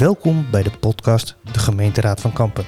Welkom 0.00 0.46
bij 0.50 0.62
de 0.62 0.70
podcast 0.70 1.36
De 1.52 1.58
Gemeenteraad 1.58 2.20
van 2.20 2.32
Kampen. 2.32 2.64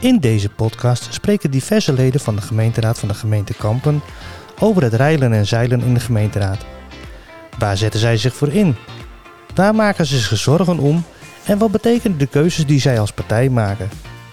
In 0.00 0.18
deze 0.18 0.48
podcast 0.48 1.14
spreken 1.14 1.50
diverse 1.50 1.92
leden 1.92 2.20
van 2.20 2.36
de 2.36 2.42
gemeenteraad 2.42 2.98
van 2.98 3.08
de 3.08 3.14
gemeente 3.14 3.54
Kampen 3.54 4.00
over 4.60 4.82
het 4.82 4.92
reilen 4.92 5.32
en 5.32 5.46
zeilen 5.46 5.80
in 5.80 5.94
de 5.94 6.00
gemeenteraad. 6.00 6.64
Waar 7.58 7.76
zetten 7.76 8.00
zij 8.00 8.16
zich 8.16 8.34
voor 8.34 8.52
in? 8.52 8.74
Waar 9.54 9.74
maken 9.74 10.06
ze 10.06 10.18
zich 10.18 10.38
zorgen 10.38 10.78
om? 10.78 11.04
En 11.44 11.58
wat 11.58 11.70
betekenen 11.70 12.18
de 12.18 12.26
keuzes 12.26 12.66
die 12.66 12.80
zij 12.80 13.00
als 13.00 13.12
partij 13.12 13.48
maken? 13.48 13.88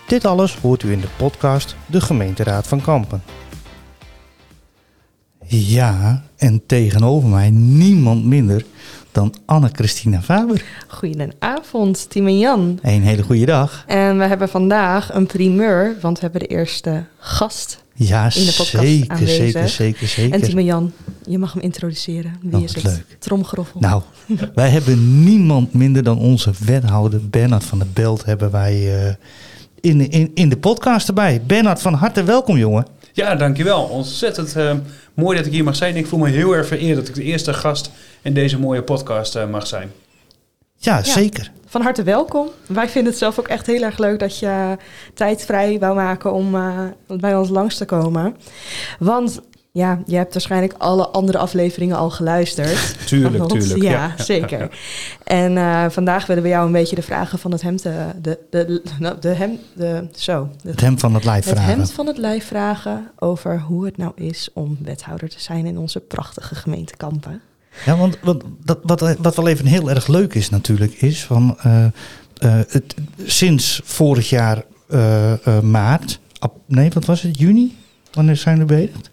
Dit 0.07 0.25
alles 0.25 0.55
hoort 0.55 0.83
u 0.83 0.91
in 0.91 1.01
de 1.01 1.09
podcast 1.17 1.75
De 1.85 2.01
Gemeenteraad 2.01 2.67
van 2.67 2.81
Kampen. 2.81 3.23
Ja, 5.47 6.23
en 6.37 6.65
tegenover 6.65 7.29
mij 7.29 7.49
niemand 7.49 8.25
minder 8.25 8.65
dan 9.13 9.33
Anne-Christina 9.45 10.21
Faber. 10.21 10.63
Goedenavond, 10.87 12.09
Tim 12.09 12.27
en 12.27 12.39
Jan. 12.39 12.79
Een 12.81 13.01
hele 13.01 13.23
goede 13.23 13.45
dag. 13.45 13.83
En 13.87 14.17
we 14.17 14.23
hebben 14.25 14.49
vandaag 14.49 15.13
een 15.13 15.25
primeur, 15.25 15.95
want 16.01 16.15
we 16.19 16.21
hebben 16.23 16.39
de 16.41 16.55
eerste 16.55 17.03
gast 17.19 17.83
Ja, 17.93 18.23
in 18.23 18.45
de 18.45 18.53
podcast 18.57 18.69
zeker, 18.85 19.09
aanwezig. 19.11 19.35
zeker, 19.37 19.67
zeker, 19.67 20.07
zeker. 20.07 20.33
En 20.33 20.41
Tim 20.41 20.57
en 20.57 20.63
Jan, 20.65 20.91
je 21.25 21.37
mag 21.37 21.53
hem 21.53 21.61
introduceren. 21.61 22.35
Wie 22.41 22.55
Oh, 22.55 22.63
is 22.63 22.73
het? 22.75 22.83
leuk. 22.83 23.05
Tromgeroffel. 23.19 23.79
Nou, 23.79 24.01
wij 24.55 24.69
hebben 24.69 25.23
niemand 25.23 25.73
minder 25.73 26.03
dan 26.03 26.17
onze 26.19 26.51
wethouder 26.65 27.29
Bernard 27.29 27.63
van 27.63 27.77
der 27.77 27.87
Belt 27.93 28.25
hebben 28.25 28.51
wij 28.51 29.05
eh, 29.07 29.13
in, 29.81 30.09
in, 30.09 30.31
in 30.33 30.49
de 30.49 30.57
podcast 30.57 31.07
erbij. 31.07 31.41
Bernard, 31.47 31.81
van 31.81 31.93
harte 31.93 32.23
welkom 32.23 32.57
jongen. 32.57 32.85
Ja, 33.13 33.35
dankjewel. 33.35 33.83
Ontzettend 33.83 34.55
eh, 34.55 34.73
mooi 35.13 35.37
dat 35.37 35.45
ik 35.45 35.51
hier 35.51 35.63
mag 35.63 35.75
zijn. 35.75 35.95
Ik 35.95 36.07
voel 36.07 36.19
me 36.19 36.29
heel 36.29 36.55
erg 36.55 36.67
vereerd 36.67 36.95
dat 36.95 37.07
ik 37.07 37.13
de 37.13 37.23
eerste 37.23 37.53
gast 37.53 37.91
in 38.21 38.33
deze 38.33 38.59
mooie 38.59 38.83
podcast 38.83 39.35
eh, 39.35 39.49
mag 39.49 39.67
zijn. 39.67 39.91
Ja, 40.77 41.03
zeker. 41.03 41.51
Van 41.65 41.81
harte 41.81 42.03
welkom. 42.03 42.49
Wij 42.67 42.89
vinden 42.89 43.11
het 43.11 43.21
zelf 43.21 43.39
ook 43.39 43.47
echt 43.47 43.65
heel 43.65 43.81
erg 43.81 43.97
leuk 43.97 44.19
dat 44.19 44.39
je 44.39 44.77
tijd 45.13 45.45
vrij 45.45 45.79
wou 45.79 45.95
maken 45.95 46.33
om 46.33 46.55
eh, 46.55 46.79
bij 47.07 47.35
ons 47.35 47.49
langs 47.49 47.77
te 47.77 47.85
komen. 47.85 48.35
Want 48.99 49.41
ja, 49.75 49.99
je 50.05 50.15
hebt 50.15 50.33
waarschijnlijk 50.33 50.73
alle 50.77 51.07
andere 51.07 51.37
afleveringen 51.37 51.97
al 51.97 52.09
geluisterd. 52.09 52.95
Tuurlijk, 53.07 53.47
tuurlijk. 53.47 53.81
Ja, 53.81 54.13
zeker. 54.33 54.77
En 55.23 55.57
eh, 55.57 55.85
vandaag 55.89 56.25
willen 56.25 56.43
we 56.43 56.49
jou 56.49 56.65
een 56.65 56.71
beetje 56.71 56.95
de 56.95 57.01
vragen 57.01 57.39
van 57.39 57.51
het 57.51 57.61
hemd, 57.61 57.85
eh, 57.85 58.05
de, 58.21 58.39
de, 58.49 58.81
de, 58.99 59.15
de, 59.19 59.29
hem, 59.29 59.57
de, 59.75 60.07
zo, 60.15 60.49
de, 60.61 60.69
Het 60.69 60.81
hem 60.81 60.99
van 60.99 61.13
het 61.13 61.23
lijf 61.25 61.45
het 61.45 61.53
vragen. 61.53 61.75
hemd 61.75 61.91
van 61.91 62.07
het 62.07 62.17
lijf 62.17 62.45
vragen 62.47 63.11
over 63.19 63.59
hoe 63.59 63.85
het 63.85 63.97
nou 63.97 64.11
is 64.15 64.49
om 64.53 64.77
wethouder 64.81 65.29
te 65.29 65.41
zijn 65.41 65.65
in 65.65 65.77
onze 65.77 65.99
prachtige 65.99 66.55
gemeente 66.55 66.95
Kampen. 66.97 67.41
Ja, 67.85 67.97
want 67.97 68.17
wat, 68.21 68.43
dat, 68.63 68.79
wat, 68.83 69.15
wat 69.19 69.35
wel 69.35 69.47
even 69.47 69.65
heel 69.65 69.89
erg 69.89 70.07
leuk 70.07 70.33
is 70.33 70.49
natuurlijk, 70.49 70.93
is 70.93 71.23
van 71.23 71.57
eh, 71.59 71.85
het, 72.67 72.95
sinds 73.23 73.81
vorig 73.83 74.29
jaar 74.29 74.63
maart, 75.61 76.19
ap- 76.39 76.57
nee 76.65 76.89
wat 76.93 77.05
was 77.05 77.21
het, 77.21 77.37
juni? 77.39 77.77
Wanneer 78.11 78.35
zijn 78.37 78.57
we 78.57 78.65
beëdigd? 78.65 79.11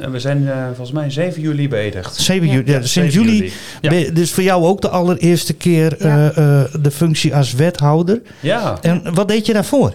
Eh, 0.00 0.10
we 0.10 0.20
zijn 0.20 0.48
eh, 0.48 0.66
volgens 0.66 0.92
mij 0.92 1.10
7 1.10 1.42
juli 1.42 1.68
beëdigd. 1.68 2.14
7 2.16 2.46
Ja. 2.46 2.52
juli. 2.54 2.70
Ja, 2.70 2.78
Ja, 2.78 2.86
sinds 2.86 3.14
7 3.14 3.52
juli. 3.80 4.12
Dus 4.12 4.32
voor 4.32 4.42
jou 4.42 4.64
ook 4.64 4.80
de 4.80 4.88
allereerste 4.88 5.54
keer 5.54 5.94
Ja. 5.98 6.30
eh, 6.30 6.60
eh, 6.62 6.74
de 6.80 6.90
functie 6.90 7.34
als 7.36 7.52
wethouder. 7.52 8.20
Ja. 8.40 8.78
En 8.82 9.14
wat 9.14 9.28
deed 9.28 9.46
je 9.46 9.52
daarvoor? 9.52 9.92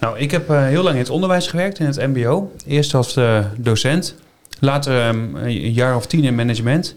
Nou, 0.00 0.18
ik 0.18 0.30
heb 0.30 0.50
eh, 0.50 0.66
heel 0.66 0.82
lang 0.82 0.94
in 0.94 1.00
het 1.02 1.10
onderwijs 1.10 1.46
gewerkt, 1.46 1.78
in 1.78 1.86
het 1.86 2.06
mbo. 2.06 2.52
Eerst 2.66 2.94
als 2.94 3.18
docent. 3.56 4.14
Later 4.60 5.00
ehm, 5.00 5.34
een 5.36 5.72
jaar 5.72 5.96
of 5.96 6.06
tien 6.06 6.24
in 6.24 6.34
management. 6.34 6.94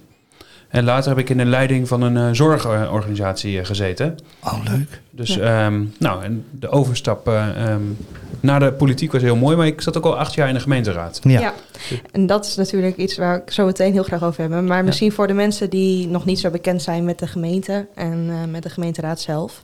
En 0.69 0.83
later 0.83 1.09
heb 1.09 1.19
ik 1.19 1.29
in 1.29 1.37
de 1.37 1.45
leiding 1.45 1.87
van 1.87 2.01
een 2.01 2.35
zorgorganisatie 2.35 3.65
gezeten. 3.65 4.17
Oh, 4.43 4.53
leuk. 4.69 5.01
Dus 5.11 5.35
Ja. 5.35 5.65
ehm, 5.65 5.83
nou, 5.99 6.23
en 6.23 6.45
de 6.59 6.69
overstap 6.69 7.27
eh, 7.27 7.47
ehm, 7.71 7.81
naar 8.41 8.59
de 8.59 8.73
politiek 8.73 9.11
was 9.11 9.21
heel 9.21 9.35
mooi. 9.35 9.55
Maar 9.55 9.67
ik 9.67 9.81
zat 9.81 9.97
ook 9.97 10.05
al 10.05 10.17
acht 10.17 10.33
jaar 10.33 10.47
in 10.47 10.53
de 10.53 10.59
gemeenteraad. 10.59 11.19
Ja. 11.23 11.53
En 12.11 12.25
dat 12.25 12.45
is 12.45 12.55
natuurlijk 12.55 12.97
iets 12.97 13.17
waar 13.17 13.41
ik 13.41 13.51
zo 13.51 13.65
meteen 13.65 13.93
heel 13.93 14.03
graag 14.03 14.23
over 14.23 14.41
hebben. 14.41 14.65
Maar 14.65 14.83
misschien 14.83 15.11
voor 15.11 15.27
de 15.27 15.33
mensen 15.33 15.69
die 15.69 16.07
nog 16.07 16.25
niet 16.25 16.39
zo 16.39 16.49
bekend 16.49 16.81
zijn 16.81 17.05
met 17.05 17.19
de 17.19 17.27
gemeente 17.27 17.87
en 17.95 18.29
eh, 18.29 18.51
met 18.51 18.63
de 18.63 18.69
gemeenteraad 18.69 19.19
zelf. 19.19 19.63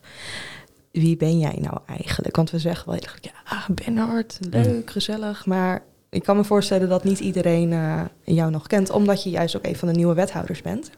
Wie 0.91 1.17
ben 1.17 1.39
jij 1.39 1.57
nou 1.61 1.77
eigenlijk? 1.87 2.35
Want 2.35 2.51
we 2.51 2.59
zeggen 2.59 2.85
wel 2.85 2.95
heel 2.95 3.03
erg, 3.03 3.17
ja, 3.21 3.73
Bernhard, 3.73 4.37
leuk, 4.49 4.91
gezellig. 4.91 5.45
Maar 5.45 5.83
ik 6.09 6.23
kan 6.23 6.35
me 6.35 6.43
voorstellen 6.43 6.89
dat 6.89 7.03
niet 7.03 7.19
iedereen 7.19 7.73
eh, 7.73 8.01
jou 8.23 8.51
nog 8.51 8.67
kent, 8.67 8.89
omdat 8.89 9.23
je 9.23 9.29
juist 9.29 9.57
ook 9.57 9.65
een 9.65 9.75
van 9.75 9.87
de 9.87 9.93
nieuwe 9.93 10.13
wethouders 10.13 10.61
bent. 10.61 10.89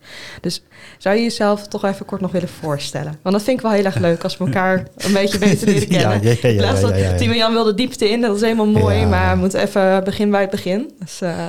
Dus 0.42 0.64
zou 0.98 1.16
je 1.16 1.22
jezelf 1.22 1.68
toch 1.68 1.86
even 1.86 2.06
kort 2.06 2.22
nog 2.22 2.32
willen 2.32 2.50
voorstellen? 2.50 3.20
Want 3.22 3.36
dat 3.36 3.44
vind 3.44 3.58
ik 3.58 3.64
wel 3.64 3.72
heel 3.74 3.86
erg 3.86 3.98
leuk 3.98 4.24
als 4.24 4.38
we 4.38 4.46
elkaar 4.46 4.88
een 4.98 5.14
beetje 5.14 5.38
beter 5.48 5.68
leren 5.68 5.88
kennen. 5.88 6.22
Ja, 6.24 6.30
ja, 6.30 6.36
ja, 6.42 6.50
ja, 6.50 6.62
Laatst 6.62 6.88
ja, 6.88 6.96
ja, 6.96 7.16
ja. 7.20 7.34
Jan 7.34 7.54
wilde 7.54 7.74
diepte 7.74 8.10
in, 8.10 8.22
dat 8.22 8.36
is 8.36 8.42
helemaal 8.42 8.68
mooi. 8.68 8.98
Ja. 8.98 9.08
Maar 9.08 9.34
we 9.34 9.40
moeten 9.40 9.62
even 9.62 10.04
beginnen 10.04 10.32
bij 10.32 10.42
het 10.42 10.52
begin. 10.52 10.92
Dus, 11.00 11.22
eh, 11.22 11.48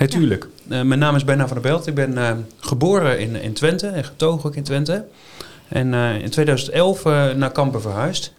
Hey, 0.00 0.08
tuurlijk. 0.08 0.48
Eh, 0.68 0.82
mijn 0.82 1.00
naam 1.00 1.16
is 1.16 1.24
Benna 1.24 1.46
van 1.46 1.60
der 1.60 1.70
Belt. 1.70 1.86
Ik 1.86 1.94
ben 1.94 2.18
eh, 2.18 2.32
geboren 2.58 3.18
in, 3.18 3.36
in 3.42 3.52
Twente 3.52 3.86
en 3.86 4.04
getogen 4.04 4.48
ook 4.48 4.56
in 4.56 4.62
Twente. 4.62 5.04
En 5.68 5.94
eh, 5.94 6.22
in 6.22 6.30
2011 6.30 7.04
eh, 7.04 7.30
naar 7.30 7.52
Kampen 7.52 7.80
verhuisd. 7.80 8.32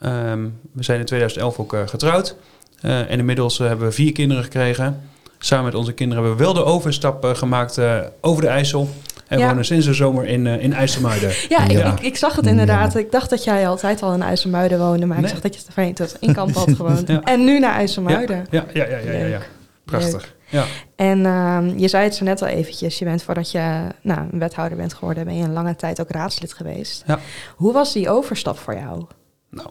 Ehm, 0.00 0.48
we 0.72 0.82
zijn 0.82 1.00
in 1.00 1.06
2011 1.06 1.58
ook 1.58 1.76
getrouwd. 1.86 2.36
Eh, 2.80 3.10
en 3.10 3.18
inmiddels 3.18 3.60
eh, 3.60 3.66
hebben 3.66 3.86
we 3.86 3.92
vier 3.92 4.12
kinderen 4.12 4.42
gekregen. 4.42 5.00
Samen 5.38 5.64
met 5.64 5.74
onze 5.74 5.92
kinderen 5.92 6.24
hebben 6.24 6.40
we 6.40 6.44
wel 6.52 6.54
de 6.64 6.70
overstap 6.70 7.24
eh, 7.24 7.34
gemaakt 7.34 7.80
over 8.20 8.42
de 8.42 8.48
IJssel. 8.48 8.88
En 9.28 9.38
Ja. 9.38 9.46
wonen 9.46 9.64
sinds 9.64 9.86
de 9.86 9.94
zomer 9.94 10.26
in, 10.26 10.46
in 10.46 10.72
IJsselmuiden. 10.72 11.32
ja, 11.48 11.64
ik, 11.64 11.70
Ja. 11.70 11.92
Ik, 11.92 12.00
ik 12.00 12.16
zag 12.16 12.36
het 12.36 12.46
inderdaad. 12.46 12.96
Ik 12.96 13.12
dacht 13.12 13.30
dat 13.30 13.44
jij 13.44 13.68
altijd 13.68 14.02
al 14.02 14.12
in 14.12 14.22
IJsselmuiden 14.22 14.78
woonde. 14.78 15.06
Maar 15.06 15.18
ik 15.18 15.28
zag 15.28 15.40
dat 15.40 15.54
je 15.54 15.60
het 15.74 15.96
tot 15.96 16.16
in 16.20 16.32
Kamp 16.32 16.54
had 16.54 16.70
gewoond. 16.76 17.08
En 17.24 17.44
nu 17.44 17.58
naar 17.58 17.74
IJsselmuiden. 17.74 18.46
Ja, 18.50 18.64
ja, 18.72 18.86
ja, 18.86 18.98
ja, 18.98 19.26
ja. 19.26 19.40
Prachtig. 19.84 20.34
Ja. 20.48 20.64
En 20.96 21.26
ehm, 21.26 21.78
je 21.78 21.88
zei 21.88 22.04
het 22.04 22.14
zo 22.14 22.24
net 22.24 22.42
al 22.42 22.48
eventjes. 22.48 22.98
Je 22.98 23.04
bent 23.04 23.22
voordat 23.22 23.50
je 23.50 23.80
nou, 24.02 24.20
een 24.32 24.38
wethouder 24.38 24.78
bent 24.78 24.94
geworden... 24.94 25.24
ben 25.24 25.36
je 25.36 25.44
een 25.44 25.52
lange 25.52 25.76
tijd 25.76 26.00
ook 26.00 26.10
raadslid 26.10 26.52
geweest. 26.52 27.02
Ja. 27.06 27.18
Hoe 27.56 27.72
was 27.72 27.92
die 27.92 28.10
overstap 28.10 28.58
voor 28.58 28.74
jou? 28.74 29.04
Nou, 29.50 29.68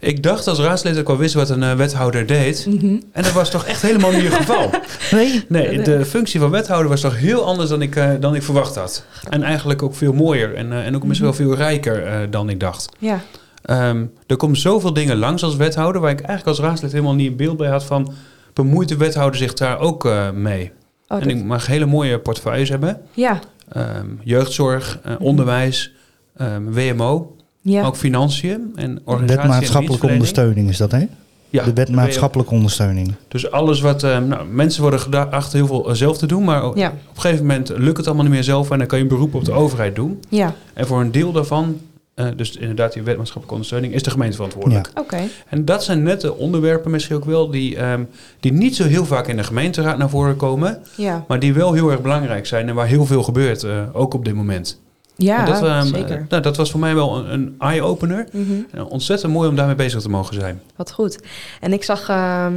ik 0.00 0.22
dacht 0.22 0.46
als 0.46 0.58
raadslid 0.58 0.98
ook 0.98 1.06
wel 1.06 1.16
wist 1.16 1.34
wat 1.34 1.50
een 1.50 1.62
eh, 1.62 1.72
wethouder 1.74 2.26
deed. 2.26 2.66
Mhm. 2.66 2.86
En 3.12 3.22
dat 3.22 3.32
was 3.32 3.50
toch 3.50 3.64
echt 3.64 3.82
helemaal 3.82 4.10
niet 4.10 4.22
het 4.22 4.34
geval. 4.34 4.70
Nee? 5.10 5.44
Nee, 5.48 5.82
de 5.82 6.04
functie 6.04 6.40
van 6.40 6.50
wethouder 6.50 6.88
was 6.88 7.00
toch 7.00 7.16
heel 7.16 7.44
anders 7.44 7.68
dan 7.68 7.82
ik, 7.82 7.96
eh, 7.96 8.10
dan 8.20 8.34
ik 8.34 8.42
verwacht 8.42 8.74
had. 8.74 9.04
En 9.28 9.42
eigenlijk 9.42 9.82
ook 9.82 9.94
veel 9.94 10.12
mooier 10.12 10.54
en, 10.54 10.72
eh, 10.72 10.86
en 10.86 10.96
ook 10.96 11.04
misschien 11.04 11.26
wel 11.26 11.36
veel 11.36 11.54
rijker 11.54 12.30
dan 12.30 12.48
ik 12.48 12.60
dacht. 12.60 12.88
Ja, 12.98 13.20
Ehm, 13.62 14.04
er 14.26 14.36
komen 14.36 14.56
zoveel 14.56 14.92
dingen 14.92 15.16
langs 15.16 15.42
als 15.42 15.56
wethouder... 15.56 16.00
waar 16.00 16.10
ik 16.10 16.20
eigenlijk 16.20 16.48
als 16.48 16.66
raadslid 16.66 16.92
helemaal 16.92 17.14
niet 17.14 17.30
een 17.30 17.36
beeld 17.36 17.56
bij 17.56 17.68
had 17.68 17.84
van... 17.84 18.12
bemoeit 18.52 18.88
de 18.88 18.96
wethouder 18.96 19.38
zich 19.38 19.54
daar 19.54 19.78
ook 19.78 20.08
mee? 20.34 20.72
oh, 21.08 21.22
en 21.22 21.28
ik 21.28 21.44
mag 21.44 21.66
hele 21.66 21.86
mooie 21.86 22.18
portefeuilles 22.18 22.68
hebben. 22.68 23.00
ja. 23.14 23.40
Ehm, 23.70 24.06
jeugdzorg, 24.22 24.98
eh, 25.02 25.14
onderwijs, 25.18 25.92
ehm, 26.36 26.62
WMO, 26.70 27.36
ja. 27.60 27.84
ook 27.84 27.96
financiën 27.96 28.72
en 28.74 28.92
Wet 28.92 29.00
organisatie 29.04 29.42
en 29.42 29.48
maatschappelijke 29.48 30.06
dienstverlening. 30.06 30.12
ondersteuning 30.12 30.68
is 30.68 30.76
dat, 30.76 30.90
hè? 30.92 31.06
Ja, 31.52 31.64
de 31.64 31.72
wet 31.72 31.88
maatschappelijke 31.90 32.54
ondersteuning. 32.54 33.14
Dus 33.28 33.50
alles 33.50 33.80
wat... 33.80 34.02
eh, 34.02 34.18
nou, 34.18 34.46
mensen 34.46 34.82
worden 34.82 35.00
gedacht 35.00 35.52
heel 35.52 35.66
veel 35.66 35.88
eh, 35.88 35.94
zelf 35.94 36.18
te 36.18 36.26
doen... 36.26 36.44
maar 36.44 36.62
Ja. 36.62 36.88
op 36.88 37.14
een 37.14 37.20
gegeven 37.20 37.46
moment 37.46 37.68
lukt 37.76 37.96
het 37.96 38.06
allemaal 38.06 38.24
niet 38.24 38.34
meer 38.34 38.44
zelf... 38.44 38.70
en 38.70 38.78
dan 38.78 38.86
kan 38.86 38.98
je 38.98 39.04
een 39.04 39.10
beroep 39.10 39.34
op 39.34 39.44
de 39.44 39.52
overheid 39.52 39.94
doen. 39.96 40.22
ja, 40.28 40.54
En 40.74 40.86
voor 40.86 41.00
een 41.00 41.12
deel 41.12 41.32
daarvan, 41.32 41.80
eh, 42.14 42.26
dus 42.36 42.56
inderdaad 42.56 42.92
die 42.92 43.02
wet 43.02 43.16
maatschappelijke 43.16 43.52
ondersteuning... 43.54 43.94
is 43.94 44.02
de 44.02 44.10
gemeente 44.10 44.36
verantwoordelijk. 44.36 44.90
oké. 44.94 45.18
En 45.48 45.64
dat 45.64 45.84
zijn 45.84 46.02
net 46.02 46.20
de 46.20 46.34
onderwerpen 46.36 46.90
misschien 46.90 47.16
ook 47.16 47.24
wel... 47.24 47.50
Die, 47.50 47.76
ehm, 47.76 48.02
die 48.40 48.52
niet 48.52 48.76
zo 48.76 48.84
heel 48.84 49.04
vaak 49.06 49.26
in 49.28 49.36
de 49.36 49.44
gemeenteraad 49.44 49.98
naar 49.98 50.10
voren 50.10 50.36
komen... 50.36 50.78
Ja, 50.96 51.24
maar 51.28 51.38
die 51.38 51.54
wel 51.54 51.72
heel 51.72 51.90
erg 51.90 52.00
belangrijk 52.02 52.46
zijn... 52.46 52.68
en 52.68 52.74
waar 52.74 52.86
heel 52.86 53.06
veel 53.06 53.22
gebeurt, 53.22 53.62
eh, 53.62 53.82
ook 53.92 54.14
op 54.14 54.24
dit 54.24 54.34
moment. 54.34 54.80
Ja 55.22 55.44
dat, 55.44 55.62
ehm, 55.62 55.86
zeker. 55.86 56.26
nou, 56.28 56.42
dat 56.42 56.56
was 56.56 56.70
voor 56.70 56.80
mij 56.80 56.94
wel 56.94 57.16
een, 57.18 57.32
een 57.32 57.54
eye-opener. 57.58 58.28
En 58.70 58.84
ontzettend 58.84 59.32
mooi 59.32 59.48
om 59.48 59.56
daarmee 59.56 59.74
bezig 59.74 60.00
te 60.00 60.08
mogen 60.08 60.34
zijn. 60.34 60.60
Wat 60.76 60.92
goed. 60.92 61.18
En 61.60 61.72
ik 61.72 61.84
zag, 61.84 62.08
ehm, 62.08 62.54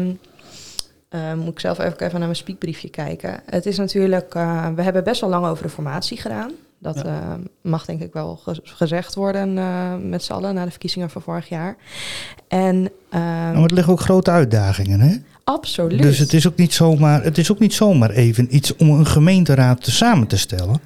eh, 1.09 1.33
moet 1.33 1.47
ik 1.51 1.59
zelf 1.59 1.79
even, 1.79 1.93
even 1.99 2.11
naar 2.11 2.19
mijn 2.19 2.35
speakbriefje 2.35 2.89
kijken. 2.89 3.39
Het 3.45 3.65
is 3.65 3.77
natuurlijk, 3.77 4.33
eh, 4.35 4.67
we 4.75 4.81
hebben 4.81 5.03
best 5.03 5.21
wel 5.21 5.29
lang 5.29 5.45
over 5.45 5.63
de 5.63 5.69
formatie 5.69 6.17
gedaan. 6.17 6.51
Dat 6.79 6.95
Ja. 6.95 7.03
eh, 7.03 7.33
mag 7.61 7.85
denk 7.85 8.01
ik 8.01 8.13
wel 8.13 8.35
ge- 8.43 8.59
gezegd 8.63 9.15
worden 9.15 9.57
eh, 9.57 9.93
met 10.01 10.23
z'n 10.23 10.33
allen 10.33 10.53
na 10.53 10.63
de 10.63 10.69
verkiezingen 10.69 11.09
van 11.09 11.21
vorig 11.21 11.49
jaar. 11.49 11.75
En 12.47 12.89
ehm, 13.09 13.21
Nou, 13.21 13.53
maar 13.59 13.63
er 13.69 13.73
liggen 13.73 13.93
ook 13.93 13.99
grote 13.99 14.31
uitdagingen, 14.31 14.99
hè? 14.99 15.15
absoluut. 15.43 16.01
Dus 16.01 16.17
het 16.17 16.33
is, 16.33 16.47
ook 16.47 16.55
niet 16.55 16.73
zomaar, 16.73 17.23
het 17.23 17.37
is 17.37 17.51
ook 17.51 17.59
niet 17.59 17.73
zomaar 17.73 18.09
even 18.09 18.55
iets 18.55 18.75
om 18.75 18.89
een 18.89 19.05
gemeenteraad 19.05 19.83
te 19.83 19.91
samen 19.91 20.27
te 20.27 20.37
stellen. 20.37 20.79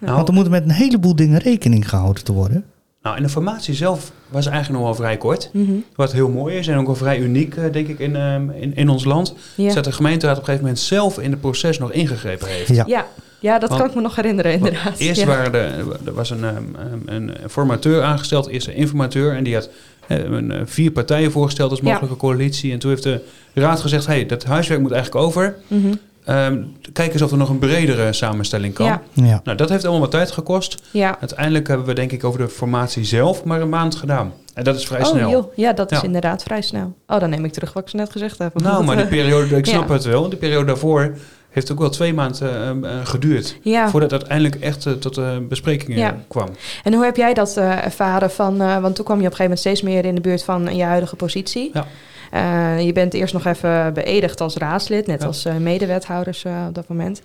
Ja. 0.00 0.14
Want 0.14 0.28
er 0.28 0.34
moet 0.34 0.48
met 0.50 0.62
een 0.62 0.70
heleboel 0.70 1.16
dingen 1.16 1.38
rekening 1.38 1.88
gehouden 1.88 2.24
te 2.24 2.32
worden. 2.32 2.64
Nou, 3.02 3.16
en 3.16 3.22
de 3.22 3.28
formatie 3.28 3.74
zelf 3.74 4.12
was 4.28 4.46
eigenlijk 4.46 4.78
nog 4.78 4.84
wel 4.88 4.94
vrij 4.96 5.16
kort. 5.16 5.50
Mhm. 5.52 5.72
Wat 5.94 6.12
heel 6.12 6.28
mooi 6.28 6.56
is 6.56 6.68
en 6.68 6.78
ook 6.78 6.86
wel 6.86 6.94
vrij 6.94 7.18
uniek, 7.18 7.56
eh, 7.56 7.72
denk 7.72 7.88
ik, 7.88 7.98
in, 7.98 8.16
ehm, 8.16 8.50
in, 8.50 8.76
in 8.76 8.88
ons 8.88 9.04
land. 9.04 9.34
ja. 9.54 9.66
Is 9.68 9.74
dat 9.74 9.84
de 9.84 9.92
gemeenteraad 9.92 10.34
op 10.36 10.40
een 10.40 10.44
gegeven 10.46 10.66
moment 10.66 10.84
zelf 10.84 11.18
in 11.18 11.30
het 11.30 11.40
proces 11.40 11.78
nog 11.78 11.92
ingegrepen 11.92 12.48
heeft. 12.48 12.68
Ja. 12.68 12.84
ja, 12.86 13.06
Ja, 13.40 13.58
dat 13.58 13.68
Want- 13.68 13.80
kan 13.80 13.90
ik 13.90 13.96
me 13.96 14.02
nog 14.02 14.16
herinneren, 14.16 14.52
inderdaad. 14.52 14.98
Eerst 14.98 15.20
ja. 15.20 15.26
waren 15.26 15.54
er, 15.54 15.96
er 16.06 16.12
was 16.14 16.30
een, 16.30 16.44
ehm, 16.44 17.00
een 17.06 17.30
formateur 17.50 18.02
aangesteld, 18.02 18.46
eerst 18.48 18.66
een 18.66 18.74
informateur. 18.74 19.34
En 19.36 19.44
die 19.44 19.54
had 19.54 19.68
eh, 20.06 20.18
een, 20.24 20.50
eh, 20.52 20.60
vier 20.64 20.90
partijen 20.90 21.30
voorgesteld 21.32 21.70
als 21.70 21.80
Ja. 21.80 21.86
mogelijke 21.90 22.16
coalitie. 22.16 22.72
En 22.72 22.78
toen 22.78 22.90
heeft 22.90 23.02
de 23.02 23.20
raad 23.54 23.80
gezegd, 23.80 24.06
hey, 24.06 24.26
dat 24.26 24.44
huiswerk 24.44 24.80
moet 24.80 24.92
eigenlijk 24.92 25.24
over. 25.26 25.56
Mhm. 25.68 25.94
Ehm, 26.26 26.62
kijk 26.92 27.12
eens 27.12 27.22
of 27.22 27.30
er 27.30 27.36
nog 27.36 27.48
een 27.48 27.58
bredere 27.58 28.12
samenstelling 28.12 28.74
kan. 28.74 28.86
Ja. 28.86 29.02
Ja. 29.12 29.40
Nou, 29.44 29.56
dat 29.56 29.68
heeft 29.68 29.82
allemaal 29.82 30.00
wat 30.02 30.10
tijd 30.10 30.30
gekost. 30.30 30.82
ja. 30.90 31.16
Uiteindelijk 31.20 31.68
hebben 31.68 31.86
we 31.86 31.92
denk 31.94 32.12
ik 32.12 32.24
over 32.24 32.38
de 32.40 32.48
formatie 32.48 33.04
zelf 33.04 33.44
maar 33.44 33.60
een 33.60 33.68
maand 33.68 33.94
gedaan. 33.94 34.32
En 34.54 34.64
dat 34.64 34.76
is 34.76 34.86
vrij 34.86 35.00
Oh, 35.00 35.06
snel. 35.06 35.30
joh. 35.30 35.52
Ja, 35.56 35.72
dat 35.72 35.92
is 35.92 36.02
inderdaad 36.02 36.42
vrij 36.42 36.62
snel. 36.62 36.94
Oh, 37.06 37.20
dan 37.20 37.30
neem 37.30 37.44
ik 37.44 37.52
terug 37.52 37.72
wat 37.72 37.82
ik 37.82 37.88
zo 37.88 37.96
net 37.98 38.10
gezegd 38.10 38.38
heb. 38.38 38.60
Nou, 38.60 38.84
maar 38.84 38.96
die 38.96 39.06
periode, 39.06 39.56
ik 39.56 39.66
snap 39.76 39.88
Ja. 39.88 39.94
het 39.94 40.04
wel. 40.04 40.28
Die 40.28 40.38
periode 40.38 40.64
daarvoor 40.66 41.14
heeft 41.50 41.72
ook 41.72 41.78
wel 41.78 41.88
twee 41.90 42.14
maanden 42.14 42.62
ehm, 42.66 42.84
eh, 42.84 42.90
geduurd. 43.06 43.56
Ja, 43.62 43.88
Voordat 43.90 44.10
het 44.10 44.20
uiteindelijk 44.20 44.62
echt 44.62 44.86
eh, 44.86 44.92
tot 44.92 45.16
eh, 45.18 45.36
besprekingen 45.48 45.98
Ja. 45.98 46.16
kwam. 46.28 46.48
en 46.84 46.94
hoe 46.94 47.04
heb 47.04 47.16
jij 47.16 47.34
dat 47.34 47.56
eh, 47.56 47.84
ervaren? 47.84 48.30
Van, 48.30 48.60
eh, 48.60 48.78
want 48.78 48.94
toen 48.96 49.04
kwam 49.04 49.20
je 49.20 49.26
op 49.26 49.30
een 49.30 49.36
gegeven 49.36 49.42
moment 49.42 49.58
steeds 49.60 49.82
meer 49.82 50.04
in 50.04 50.14
de 50.14 50.20
buurt 50.20 50.42
van 50.44 50.76
je 50.76 50.82
huidige 50.84 51.16
positie. 51.16 51.70
Ja. 51.72 51.86
Eh, 52.30 52.80
je 52.84 52.92
bent 52.92 53.14
eerst 53.14 53.34
nog 53.34 53.44
even 53.44 53.94
beëdigd 53.94 54.40
als 54.40 54.56
raadslid, 54.56 55.06
net 55.06 55.20
Ja. 55.20 55.26
als 55.26 55.44
eh, 55.44 55.56
medewethouders 55.56 56.44
eh, 56.44 56.64
op 56.68 56.74
dat 56.74 56.88
moment. 56.88 57.22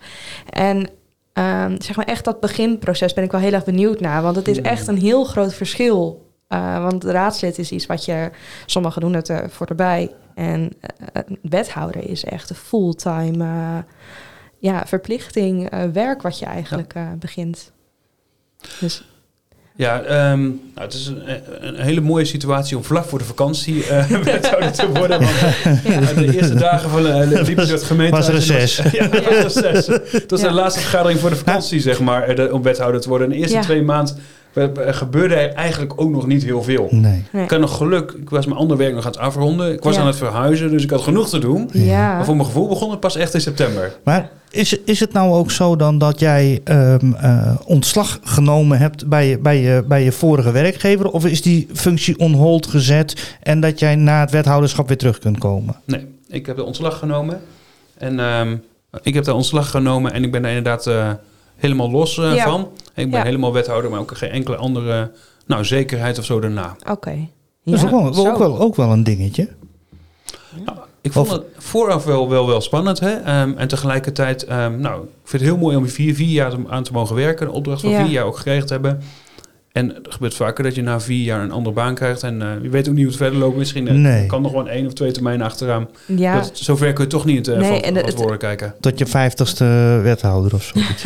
En 0.49 0.89
ehm, 1.33 1.81
zeg 1.81 1.95
maar 1.95 2.05
echt 2.05 2.25
dat 2.25 2.39
beginproces 2.39 3.13
ben 3.13 3.23
ik 3.23 3.31
wel 3.31 3.41
heel 3.41 3.53
erg 3.53 3.63
benieuwd 3.63 3.99
naar. 3.99 4.21
Want 4.21 4.35
het 4.35 4.47
is 4.47 4.61
echt 4.61 4.87
een 4.87 4.97
heel 4.97 5.23
groot 5.23 5.53
verschil. 5.53 6.29
Want 6.81 7.03
raadslid 7.03 7.57
is 7.57 7.71
iets 7.71 7.85
wat 7.85 8.05
je, 8.05 8.31
sommigen 8.65 9.01
doen 9.01 9.13
het 9.13 9.27
er 9.27 9.49
voor 9.49 9.67
erbij. 9.67 10.11
En 10.35 10.71
eh, 11.13 11.21
wethouder 11.41 12.09
is 12.09 12.23
echt 12.23 12.49
een 12.49 12.55
fulltime 12.55 13.83
ja, 14.57 14.85
verplichting, 14.85 15.69
werk 15.93 16.21
wat 16.21 16.39
je 16.39 16.45
eigenlijk 16.45 16.93
begint. 17.19 17.71
Dus 18.79 19.10
Ja, 19.75 20.01
ehm, 20.01 20.41
nou, 20.41 20.53
het 20.75 20.93
is 20.93 21.07
een, 21.07 21.21
een 21.61 21.75
hele 21.79 22.01
mooie 22.01 22.25
situatie 22.25 22.77
om 22.77 22.83
vlak 22.83 23.05
voor 23.05 23.19
de 23.19 23.25
vakantie 23.25 23.85
eh 23.87 24.05
wethouder 24.23 24.71
te 24.71 24.87
worden. 24.87 25.19
Want 25.19 26.09
eh, 26.11 26.15
de 26.15 26.35
eerste 26.35 26.55
dagen 26.55 26.89
van 26.89 27.05
uh, 27.05 27.41
liep 27.43 27.57
het 27.57 27.83
gemeente. 27.83 28.15
Was 28.15 28.27
reces. 28.29 28.75
Ja, 28.91 29.09
was 29.43 29.55
reces. 29.55 29.87
Het 30.11 30.31
was 30.31 30.41
Ja. 30.41 30.47
de 30.47 30.53
laatste 30.53 30.79
vergadering 30.79 31.19
voor 31.19 31.29
de 31.29 31.35
vakantie, 31.35 31.79
zeg 31.79 31.99
maar, 31.99 32.23
eh, 32.23 32.35
de- 32.35 32.53
om 32.53 32.61
wethouder 32.61 33.01
te 33.01 33.09
worden. 33.09 33.27
En 33.27 33.33
de 33.33 33.39
eerste 33.39 33.55
Ja. 33.57 33.61
twee 33.61 33.81
maanden 33.81 34.15
eh, 34.53 34.63
eh, 34.63 34.71
gebeurde 34.95 35.35
er 35.35 35.53
eigenlijk 35.53 35.93
ook 36.01 36.09
nog 36.09 36.27
niet 36.27 36.43
heel 36.43 36.63
veel. 36.63 36.87
Nee. 36.91 37.23
nee. 37.31 37.43
Ik 37.43 37.49
had 37.49 37.59
nog 37.59 37.77
geluk, 37.77 38.11
ik 38.11 38.29
was 38.29 38.45
mijn 38.45 38.57
ander 38.59 38.77
werk 38.77 38.93
nog 38.93 39.05
aan 39.05 39.11
het 39.11 39.19
afronden. 39.19 39.73
Ik 39.73 39.83
was 39.83 39.95
Ja. 39.95 40.01
aan 40.01 40.07
het 40.07 40.15
verhuizen, 40.15 40.69
dus 40.69 40.83
ik 40.83 40.89
had 40.89 41.01
genoeg 41.01 41.29
te 41.29 41.39
doen. 41.39 41.69
Ja. 41.73 42.15
Maar 42.15 42.25
voor 42.25 42.35
mijn 42.35 42.47
gevoel 42.47 42.67
begon 42.67 42.91
het 42.91 42.99
pas 42.99 43.15
echt 43.15 43.33
in 43.33 43.41
september. 43.41 43.91
Maar 44.03 44.29
is, 44.51 44.77
is 44.85 44.99
het 44.99 45.13
nou 45.13 45.33
ook 45.33 45.51
zo 45.51 45.75
dan 45.75 45.97
dat 45.97 46.19
jij 46.19 46.61
ehm, 46.63 47.13
eh, 47.13 47.55
ontslag 47.65 48.19
genomen 48.23 48.77
hebt 48.77 49.07
bij 49.07 49.27
je, 49.27 49.37
bij, 49.39 49.61
je, 49.61 49.83
bij 49.87 50.03
je 50.03 50.11
vorige 50.11 50.51
werkgever? 50.51 51.11
Of 51.11 51.25
is 51.25 51.41
die 51.41 51.67
functie 51.73 52.17
on 52.19 52.33
hold 52.33 52.67
gezet 52.67 53.35
en 53.41 53.59
dat 53.61 53.79
jij 53.79 53.95
na 53.95 54.19
het 54.19 54.31
wethouderschap 54.31 54.87
weer 54.87 54.97
terug 54.97 55.19
kunt 55.19 55.37
komen? 55.37 55.75
Nee, 55.85 56.07
ik 56.27 56.45
heb 56.45 56.55
de 56.55 56.63
ontslag 56.63 56.99
genomen. 56.99 57.41
En 57.97 58.19
ehm, 58.19 58.57
ik 59.01 59.13
heb 59.13 59.23
de 59.23 59.33
ontslag 59.33 59.69
genomen 59.69 60.13
en 60.13 60.23
ik 60.23 60.31
ben 60.31 60.43
er 60.43 60.49
inderdaad 60.49 60.87
eh, 60.87 61.11
helemaal 61.55 61.91
los 61.91 62.17
eh, 62.17 62.35
Ja. 62.35 62.43
van. 62.45 62.61
Ik 62.95 63.09
ben 63.09 63.19
Ja. 63.19 63.25
helemaal 63.25 63.53
wethouder, 63.53 63.91
maar 63.91 63.99
ook 63.99 64.17
geen 64.17 64.29
enkele 64.29 64.55
andere 64.55 65.11
nou, 65.45 65.65
zekerheid 65.65 66.17
of 66.19 66.25
zo 66.25 66.39
daarna. 66.39 66.75
Oké. 66.89 67.27
Dat 67.63 67.73
is 67.75 67.83
ook 67.83 67.89
wel, 67.89 68.27
ook, 68.27 68.37
wel, 68.37 68.59
ook 68.59 68.75
wel 68.75 68.91
een 68.91 69.03
dingetje. 69.03 69.49
Ik 71.01 71.11
vond 71.11 71.27
Of- 71.27 71.33
het 71.33 71.43
vooraf 71.57 72.03
wel, 72.05 72.29
wel, 72.29 72.47
wel 72.47 72.61
spannend. 72.61 72.99
Hè? 72.99 73.09
Ehm, 73.11 73.51
en 73.57 73.67
tegelijkertijd, 73.67 74.43
ehm, 74.43 74.79
nou, 74.79 75.01
ik 75.03 75.09
vind 75.23 75.41
het 75.41 75.51
heel 75.51 75.59
mooi 75.61 75.75
om 75.77 75.87
vier, 75.87 76.15
vier 76.15 76.27
jaar 76.31 76.53
aan 76.69 76.83
te 76.83 76.91
mogen 76.93 77.15
werken. 77.15 77.47
Een 77.47 77.53
opdracht 77.53 77.81
van 77.81 77.89
Ja. 77.89 78.01
vier 78.03 78.11
jaar 78.11 78.25
ook 78.25 78.37
gekregen 78.37 78.65
te 78.67 78.73
hebben. 78.73 79.01
En 79.71 79.87
het 79.89 80.07
gebeurt 80.13 80.33
vaker 80.33 80.63
dat 80.63 80.75
je 80.75 80.81
na 80.81 80.99
vier 80.99 81.23
jaar 81.23 81.41
een 81.41 81.51
andere 81.51 81.75
baan 81.75 81.95
krijgt. 81.95 82.23
En 82.23 82.41
eh, 82.41 82.47
je 82.61 82.69
weet 82.69 82.87
ook 82.87 82.93
niet 82.93 83.03
hoe 83.03 83.13
het 83.13 83.21
verder 83.21 83.39
loopt. 83.39 83.57
Misschien 83.57 83.87
eh, 83.87 83.93
Nee. 83.93 84.25
kan 84.25 84.41
nog 84.41 84.51
wel 84.51 84.69
één 84.69 84.85
of 84.85 84.93
twee 84.93 85.11
termijnen 85.11 85.45
achteraan. 85.45 85.87
Ja, 86.05 86.35
Dat, 86.35 86.51
zover 86.53 86.93
kun 86.93 87.03
je 87.03 87.09
toch 87.09 87.25
niet 87.25 87.45
Nee, 87.47 87.55
van, 87.55 87.65
en 87.81 87.83
van 87.83 87.95
het- 87.95 88.15
tevoren 88.15 88.37
kijken. 88.37 88.73
Tot 88.79 88.97
je 88.99 89.05
vijftigste 89.05 89.99
wethouder 90.03 90.53
of 90.53 90.63
zoiets. 90.73 91.03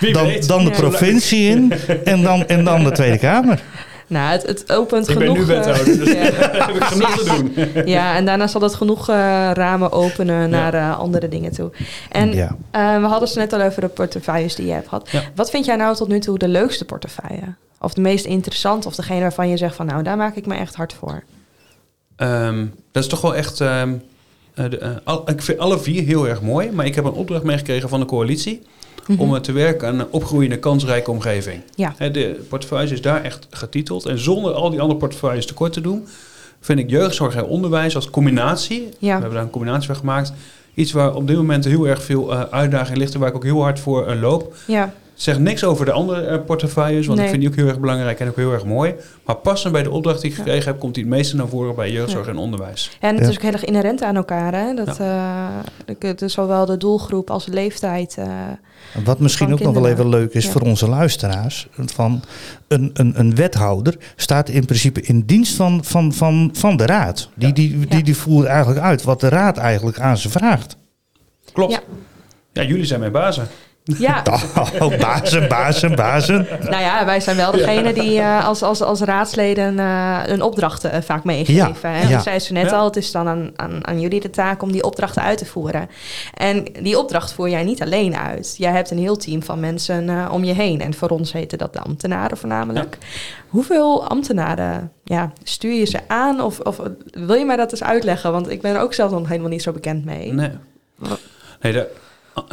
Dan, 0.12 0.32
dan 0.46 0.64
de 0.64 0.70
provincie 0.70 1.48
in 1.50 1.72
en 2.04 2.22
dan, 2.22 2.46
en 2.46 2.64
dan 2.64 2.84
de 2.84 2.90
Tweede 2.92 3.18
Kamer. 3.18 3.62
nou, 4.06 4.30
het, 4.32 4.42
het 4.46 4.72
opent 4.72 5.08
Ik 5.08 5.18
ben 5.18 5.26
genoeg... 5.28 5.46
nu 5.46 5.52
eh, 5.54 5.58
wethouder, 5.64 5.98
dus 5.98 6.12
ja. 6.18 6.22
heb 6.66 6.76
ik 6.76 6.82
genoeg 6.84 7.18
te 7.18 7.24
doen. 7.24 7.52
ja, 7.94 8.16
en 8.16 8.24
daarna 8.24 8.46
zal 8.46 8.60
dat 8.60 8.74
genoeg 8.74 9.08
eh, 9.08 9.14
ramen 9.52 9.92
openen 9.92 10.50
naar 10.50 10.74
eh, 10.74 10.98
andere 10.98 11.28
dingen 11.28 11.52
toe. 11.52 11.70
En 12.10 12.32
ja. 12.32 12.56
eh, 12.70 13.00
we 13.00 13.06
hadden 13.06 13.28
het 13.28 13.36
net 13.38 13.52
al 13.52 13.60
over 13.60 13.80
de 13.80 13.88
portefeuilles 13.88 14.54
die 14.54 14.66
je 14.66 14.72
hebt 14.72 14.88
gehad. 14.88 15.10
Ja. 15.10 15.22
Wat 15.34 15.50
vind 15.50 15.64
jij 15.64 15.76
nou 15.76 15.96
tot 15.96 16.08
nu 16.08 16.20
toe 16.20 16.38
de 16.38 16.48
leukste 16.48 16.84
portefeuille? 16.84 17.54
Of 17.80 17.94
de 17.94 18.00
meest 18.00 18.24
interessante? 18.24 18.88
Of 18.88 18.94
degene 18.94 19.20
waarvan 19.20 19.48
je 19.48 19.56
zegt 19.56 19.74
van 19.76 19.86
nou, 19.86 20.02
daar 20.02 20.16
maak 20.16 20.36
ik 20.36 20.46
me 20.46 20.54
echt 20.54 20.74
hard 20.74 20.92
voor. 20.92 21.22
Ehm, 22.16 22.66
dat 22.92 23.02
is 23.02 23.08
toch 23.08 23.20
wel 23.20 23.34
echt... 23.34 23.60
ehm, 23.60 23.92
eh, 24.54 24.70
de, 24.70 24.78
eh, 24.78 24.90
al- 25.04 25.30
ik 25.30 25.42
vind 25.42 25.58
alle 25.58 25.78
vier 25.78 26.02
heel 26.02 26.28
erg 26.28 26.40
mooi. 26.42 26.70
Maar 26.72 26.86
ik 26.86 26.94
heb 26.94 27.04
een 27.04 27.12
opdracht 27.12 27.42
meegekregen 27.42 27.88
van 27.88 28.00
de 28.00 28.06
coalitie... 28.06 28.62
Mhm. 29.06 29.20
om 29.20 29.40
te 29.42 29.52
werken 29.52 29.88
aan 29.88 29.98
een 29.98 30.06
opgroeiende, 30.10 30.58
kansrijke 30.58 31.10
omgeving. 31.10 31.60
Ja. 31.74 31.94
De 31.98 32.44
portefeuille 32.48 32.92
is 32.92 33.02
daar 33.02 33.22
echt 33.22 33.46
getiteld. 33.50 34.06
En 34.06 34.18
zonder 34.18 34.52
al 34.52 34.70
die 34.70 34.80
andere 34.80 34.98
portefeuilles 34.98 35.46
tekort 35.46 35.72
te 35.72 35.80
doen... 35.80 36.06
vind 36.60 36.78
ik 36.78 36.90
jeugdzorg 36.90 37.34
en 37.34 37.44
onderwijs 37.44 37.94
als 37.94 38.10
combinatie... 38.10 38.80
we 38.80 39.06
Ja, 39.06 39.12
hebben 39.12 39.32
daar 39.32 39.42
een 39.42 39.50
combinatie 39.50 39.86
van 39.86 39.96
gemaakt... 39.96 40.32
iets 40.74 40.92
waar 40.92 41.14
op 41.14 41.26
dit 41.26 41.36
moment 41.36 41.64
heel 41.64 41.88
erg 41.88 42.02
veel 42.02 42.32
eh 42.32 42.40
uitdaging 42.50 42.98
ligt... 42.98 43.14
en 43.14 43.20
waar 43.20 43.28
ik 43.28 43.34
ook 43.34 43.44
heel 43.44 43.62
hard 43.62 43.80
voor 43.80 44.06
eh, 44.06 44.20
loop. 44.20 44.54
ja, 44.66 44.94
zeg 45.14 45.38
niks 45.38 45.64
over 45.64 45.84
de 45.84 45.92
andere 45.92 46.20
eh, 46.26 46.44
portefeuilles, 46.44 47.06
want 47.06 47.18
Nee. 47.18 47.24
ik 47.28 47.32
vind 47.32 47.42
die 47.44 47.50
ook 47.52 47.58
heel 47.58 47.68
erg 47.68 47.80
belangrijk 47.80 48.20
en 48.20 48.28
ook 48.28 48.36
heel 48.36 48.52
erg 48.52 48.64
mooi. 48.64 48.94
Maar 49.24 49.36
passend 49.36 49.72
bij 49.72 49.82
de 49.82 49.90
opdracht 49.90 50.20
die 50.20 50.30
ik 50.30 50.36
Ja. 50.36 50.42
gekregen 50.42 50.70
heb, 50.70 50.80
komt 50.80 50.94
die 50.94 51.04
het 51.04 51.12
meeste 51.12 51.36
naar 51.36 51.48
voren 51.48 51.74
bij 51.74 51.90
jeugdzorg 51.92 52.26
en 52.26 52.36
onderwijs. 52.36 52.90
en 53.00 53.14
het 53.14 53.24
Ja. 53.24 53.30
is 53.30 53.36
ook 53.36 53.42
heel 53.42 53.52
erg 53.52 53.64
inherent 53.64 54.02
aan 54.02 54.16
elkaar. 54.16 54.52
Hè? 54.54 54.74
Dat, 54.74 54.98
eh, 55.00 55.46
het 55.98 56.22
is 56.22 56.32
zowel 56.32 56.66
de 56.66 56.76
doelgroep 56.76 57.30
als 57.30 57.44
de 57.44 57.52
leeftijd. 57.52 58.14
eh, 58.18 58.26
Wat 59.04 59.18
misschien 59.18 59.52
ook 59.52 59.60
nog 59.60 59.74
wel 59.74 59.88
even 59.88 60.08
leuk 60.08 60.32
is 60.32 60.44
Ja. 60.44 60.50
voor 60.50 60.60
onze 60.60 60.88
luisteraars. 60.88 61.68
Van 61.76 62.22
een, 62.68 62.90
een, 62.94 63.12
een 63.20 63.34
wethouder 63.34 63.96
staat 64.16 64.48
in 64.48 64.64
principe 64.64 65.00
in 65.00 65.20
dienst 65.20 65.54
van, 65.54 65.84
van, 65.84 66.12
van, 66.12 66.50
van 66.52 66.76
de 66.76 66.86
raad. 66.86 67.28
Die, 67.34 67.48
Ja. 67.48 67.54
die, 67.54 67.86
die, 67.86 68.02
die 68.02 68.16
voert 68.16 68.46
eigenlijk 68.46 68.80
uit 68.80 69.02
wat 69.02 69.20
de 69.20 69.28
raad 69.28 69.56
eigenlijk 69.56 69.98
aan 70.00 70.16
ze 70.18 70.30
vraagt. 70.30 70.76
Klopt. 71.52 71.72
Ja. 71.72 71.80
Ja, 72.52 72.62
jullie 72.62 72.84
zijn 72.84 73.00
mijn 73.00 73.12
bazen. 73.12 73.46
Ja, 73.84 74.22
Oh, 74.82 74.98
bazen, 74.98 75.48
bazen, 75.48 75.96
bazen. 75.96 76.46
nou 76.60 76.82
ja, 76.82 77.04
wij 77.04 77.20
zijn 77.20 77.36
wel 77.36 77.52
degene 77.52 77.92
die 77.92 78.18
eh, 78.20 78.46
als, 78.46 78.62
als, 78.62 78.82
als 78.82 79.00
raadsleden 79.00 79.78
eh 79.78 80.20
een 80.26 80.42
opdrachten 80.42 80.92
eh, 80.92 81.02
vaak 81.02 81.24
meegeven. 81.24 81.90
Ja, 81.90 81.96
En 82.00 82.08
ja. 82.08 82.16
ik 82.16 82.22
zei 82.22 82.38
ze 82.38 82.52
net 82.52 82.70
Ja. 82.70 82.76
al, 82.76 82.84
het 82.84 82.96
is 82.96 83.10
dan 83.12 83.28
aan, 83.28 83.50
aan, 83.56 83.86
aan 83.86 84.00
jullie 84.00 84.20
de 84.20 84.30
taak 84.30 84.62
om 84.62 84.72
die 84.72 84.82
opdrachten 84.84 85.22
uit 85.22 85.38
te 85.38 85.46
voeren. 85.46 85.88
En 86.34 86.64
die 86.82 86.98
opdracht 86.98 87.32
voer 87.32 87.48
jij 87.48 87.64
niet 87.64 87.82
alleen 87.82 88.16
uit. 88.16 88.54
Jij 88.58 88.72
hebt 88.72 88.90
een 88.90 88.98
heel 88.98 89.16
team 89.16 89.42
van 89.42 89.60
mensen 89.60 90.08
eh, 90.08 90.28
om 90.32 90.44
je 90.44 90.52
heen. 90.52 90.80
En 90.80 90.94
voor 90.94 91.08
ons 91.08 91.32
heten 91.32 91.58
dat 91.58 91.72
de 91.72 91.80
ambtenaren 91.80 92.36
voornamelijk. 92.36 92.98
Hoeveel 93.48 94.06
ambtenaren 94.08 94.92
ja, 95.04 95.32
stuur 95.42 95.72
je 95.74 95.84
ze 95.86 95.98
aan? 96.08 96.40
Of, 96.40 96.60
of 96.60 96.80
wil 97.10 97.34
je 97.34 97.44
mij 97.44 97.56
dat 97.56 97.70
eens 97.70 97.82
uitleggen? 97.82 98.32
Want 98.32 98.50
ik 98.50 98.60
ben 98.62 98.74
er 98.74 98.80
ook 98.80 98.94
zelf 98.94 99.10
nog 99.10 99.28
helemaal 99.28 99.50
niet 99.50 99.62
zo 99.62 99.72
bekend 99.72 100.04
mee. 100.04 100.32
Nee. 100.32 100.50
Nee 101.60 101.72
de, 101.72 101.90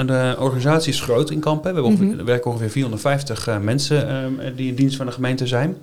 de 0.05 0.35
organisatie 0.39 0.93
is 0.93 1.01
groot 1.01 1.29
in 1.29 1.39
Kampen. 1.39 1.75
We 1.75 1.89
Mhm. 1.89 2.19
er 2.19 2.25
werken 2.25 2.51
ongeveer 2.51 2.69
450 2.69 3.47
eh, 3.47 3.57
mensen 3.59 4.07
ehm, 4.09 4.55
die 4.55 4.67
in 4.69 4.75
dienst 4.75 4.95
van 4.97 5.05
de 5.05 5.11
gemeente 5.11 5.47
zijn. 5.47 5.77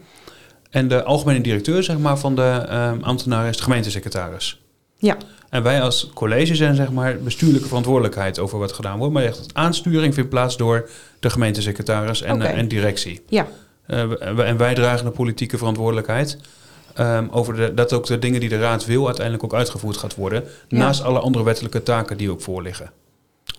En 0.70 0.88
de 0.88 1.04
algemene 1.04 1.40
directeur 1.40 1.82
zeg 1.82 1.98
maar, 1.98 2.18
van 2.18 2.34
de 2.34 2.64
ehm, 2.68 2.98
ambtenaren 3.02 3.48
is 3.50 3.56
de 3.56 3.62
gemeentesecretaris. 3.62 4.60
Ja. 4.96 5.16
En 5.50 5.62
wij 5.62 5.82
als 5.82 6.10
college 6.14 6.54
zijn 6.54 6.74
zeg 6.74 6.90
maar 6.92 7.16
bestuurlijke 7.18 7.68
verantwoordelijkheid 7.68 8.38
over 8.38 8.58
wat 8.58 8.72
gedaan 8.72 8.98
wordt. 8.98 9.12
Maar 9.14 9.22
echt 9.22 9.46
aansturing 9.52 10.14
vindt 10.14 10.30
plaats 10.30 10.56
door 10.56 10.88
de 11.20 11.30
gemeentesecretaris 11.30 12.22
en, 12.22 12.42
eh, 12.42 12.58
en 12.58 12.68
directie. 12.68 13.20
Ja. 13.28 13.46
Eh, 13.86 14.00
en 14.48 14.56
wij 14.56 14.74
dragen 14.74 15.04
de 15.04 15.10
politieke 15.10 15.58
verantwoordelijkheid. 15.58 16.38
ehm, 16.94 17.26
over 17.30 17.54
de, 17.56 17.74
dat 17.74 17.92
ook 17.92 18.06
de 18.06 18.18
dingen 18.18 18.40
die 18.40 18.48
de 18.48 18.58
raad 18.58 18.86
wil 18.86 19.06
uiteindelijk 19.06 19.44
ook 19.44 19.54
uitgevoerd 19.54 19.96
gaat 19.96 20.14
worden. 20.14 20.44
Ja. 20.68 20.78
Naast 20.78 21.02
alle 21.02 21.18
andere 21.18 21.44
wettelijke 21.44 21.82
taken 21.82 22.16
die 22.16 22.30
ook 22.30 22.40
voorliggen. 22.40 22.90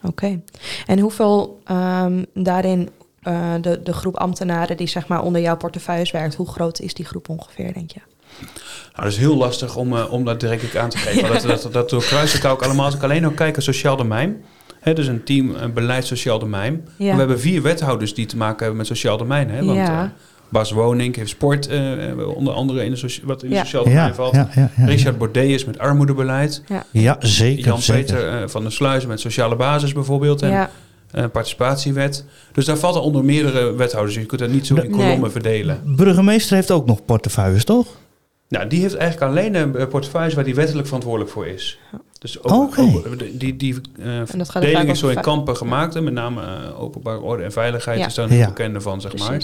Oké. 0.03 0.41
En 0.86 1.00
hoeveel 1.00 1.60
ehm, 1.65 2.24
daarin 2.34 2.89
eh, 3.22 3.53
de, 3.62 3.82
de 3.84 3.94
groep 3.94 4.15
ambtenaren 4.18 4.77
die 4.77 4.88
zeg 4.88 5.08
maar 5.08 5.22
onder 5.24 5.41
jouw 5.41 5.58
portefeuilles 5.58 6.12
werkt, 6.12 6.36
hoe 6.36 6.48
groot 6.50 6.79
is 6.79 6.94
die 6.94 7.06
groep 7.06 7.29
ongeveer, 7.29 7.74
denk 7.74 7.91
je? 7.91 8.00
Nou, 8.39 8.50
dat 8.94 9.06
is 9.06 9.18
heel 9.18 9.36
lastig 9.36 9.75
om, 9.75 9.98
eh, 9.98 10.12
om 10.13 10.25
dat 10.25 10.39
direct 10.39 10.75
aan 10.75 10.89
te 10.89 10.98
geven. 10.98 11.27
Ja. 11.27 11.34
Dat, 11.39 11.62
dat, 11.62 11.74
dat 11.74 11.89
doorkruis 11.89 12.34
ik 12.36 12.46
ook 12.46 12.62
allemaal. 12.63 12.86
Als 12.86 12.96
ik 12.96 13.03
alleen 13.03 13.25
ook 13.25 13.36
kijk 13.36 13.53
naar 13.53 13.62
sociaal 13.63 13.98
domein. 13.98 14.44
Hè, 14.79 14.94
dus 14.94 15.08
een 15.08 15.24
team 15.24 15.56
een 15.56 15.74
beleid 15.74 16.06
sociaal 16.06 16.39
domein. 16.39 16.88
Ja. 16.98 17.12
We 17.13 17.18
hebben 17.20 17.39
vier 17.39 17.62
wethouders 17.62 18.13
die 18.13 18.25
te 18.25 18.38
maken 18.38 18.58
hebben 18.60 18.77
met 18.77 18.88
sociaal 18.88 19.18
domein. 19.18 19.50
Hè? 19.50 19.65
Want 19.65 19.77
Ja. 19.77 20.03
eh, 20.03 20.10
Bas 20.50 20.72
Woning 20.72 21.15
heeft 21.15 21.29
sport, 21.29 21.68
eh, 21.68 22.27
onder 22.36 22.53
andere 22.53 22.84
in 22.86 22.91
de 22.91 22.98
socia- 22.98 23.25
wat 23.25 23.44
in 23.44 23.50
Ja. 23.50 23.56
het 23.58 23.65
sociaal 23.65 23.84
domein 23.84 24.13
valt. 24.15 24.36
ja, 24.36 24.50
ja, 24.56 24.72
ja, 24.77 24.86
Richard 24.86 25.18
Baudet 25.18 25.50
is 25.50 25.65
met 25.65 25.79
armoedebeleid. 25.79 26.63
ja 26.91 27.15
zeker. 27.20 27.65
Jan-Peter 27.65 28.27
eh, 28.41 28.48
van 28.48 28.62
der 28.62 28.72
Sluizen 28.72 29.10
met 29.10 29.20
sociale 29.20 29.56
basis 29.56 29.94
bijvoorbeeld. 29.94 30.41
En 30.41 30.50
ja, 30.50 30.70
eh, 31.12 31.24
participatiewet. 31.32 32.25
Dus 32.51 32.65
daar 32.65 32.77
vallen 32.77 33.01
onder 33.01 33.24
meerdere 33.25 33.74
wethouders. 33.75 34.15
Je 34.15 34.25
kunt 34.25 34.41
dat 34.41 34.50
niet 34.50 34.68
zo 34.68 34.75
in 34.75 34.82
Nee. 34.82 34.89
kolommen 35.00 35.32
verdelen. 35.32 35.82
Burgemeester 35.86 36.56
heeft 36.56 36.72
ook 36.72 36.86
nog 36.86 37.06
portefeuilles, 37.06 37.63
toch? 37.63 37.88
Nou, 38.48 38.68
die 38.68 38.82
heeft 38.82 38.96
eigenlijk 38.96 39.32
alleen 39.32 39.56
een 39.56 39.88
portefeuille 39.88 40.36
waar 40.36 40.44
die 40.44 40.56
wettelijk 40.56 40.86
verantwoordelijk 40.88 41.32
voor 41.32 41.48
is. 41.48 41.79
Dus 42.20 42.44
ook, 42.44 42.75
die, 43.34 43.56
die 43.56 43.82
eh 44.00 44.18
er 44.20 44.46
verdeling 44.46 44.89
is 44.89 45.00
zo 45.00 45.08
in 45.08 45.22
kampen 45.22 45.58
gemaakt. 45.58 45.96
En 45.96 46.03
met 46.03 46.13
name 46.13 46.41
eh, 46.41 46.82
openbare 46.82 47.20
orde 47.20 47.44
en 47.44 47.51
veiligheid 47.51 48.00
Ja. 48.00 48.06
is 48.06 48.13
daar 48.13 48.32
een 48.32 48.46
bekende 48.46 48.82
van, 48.82 49.01
zeg 49.01 49.18
maar. 49.18 49.41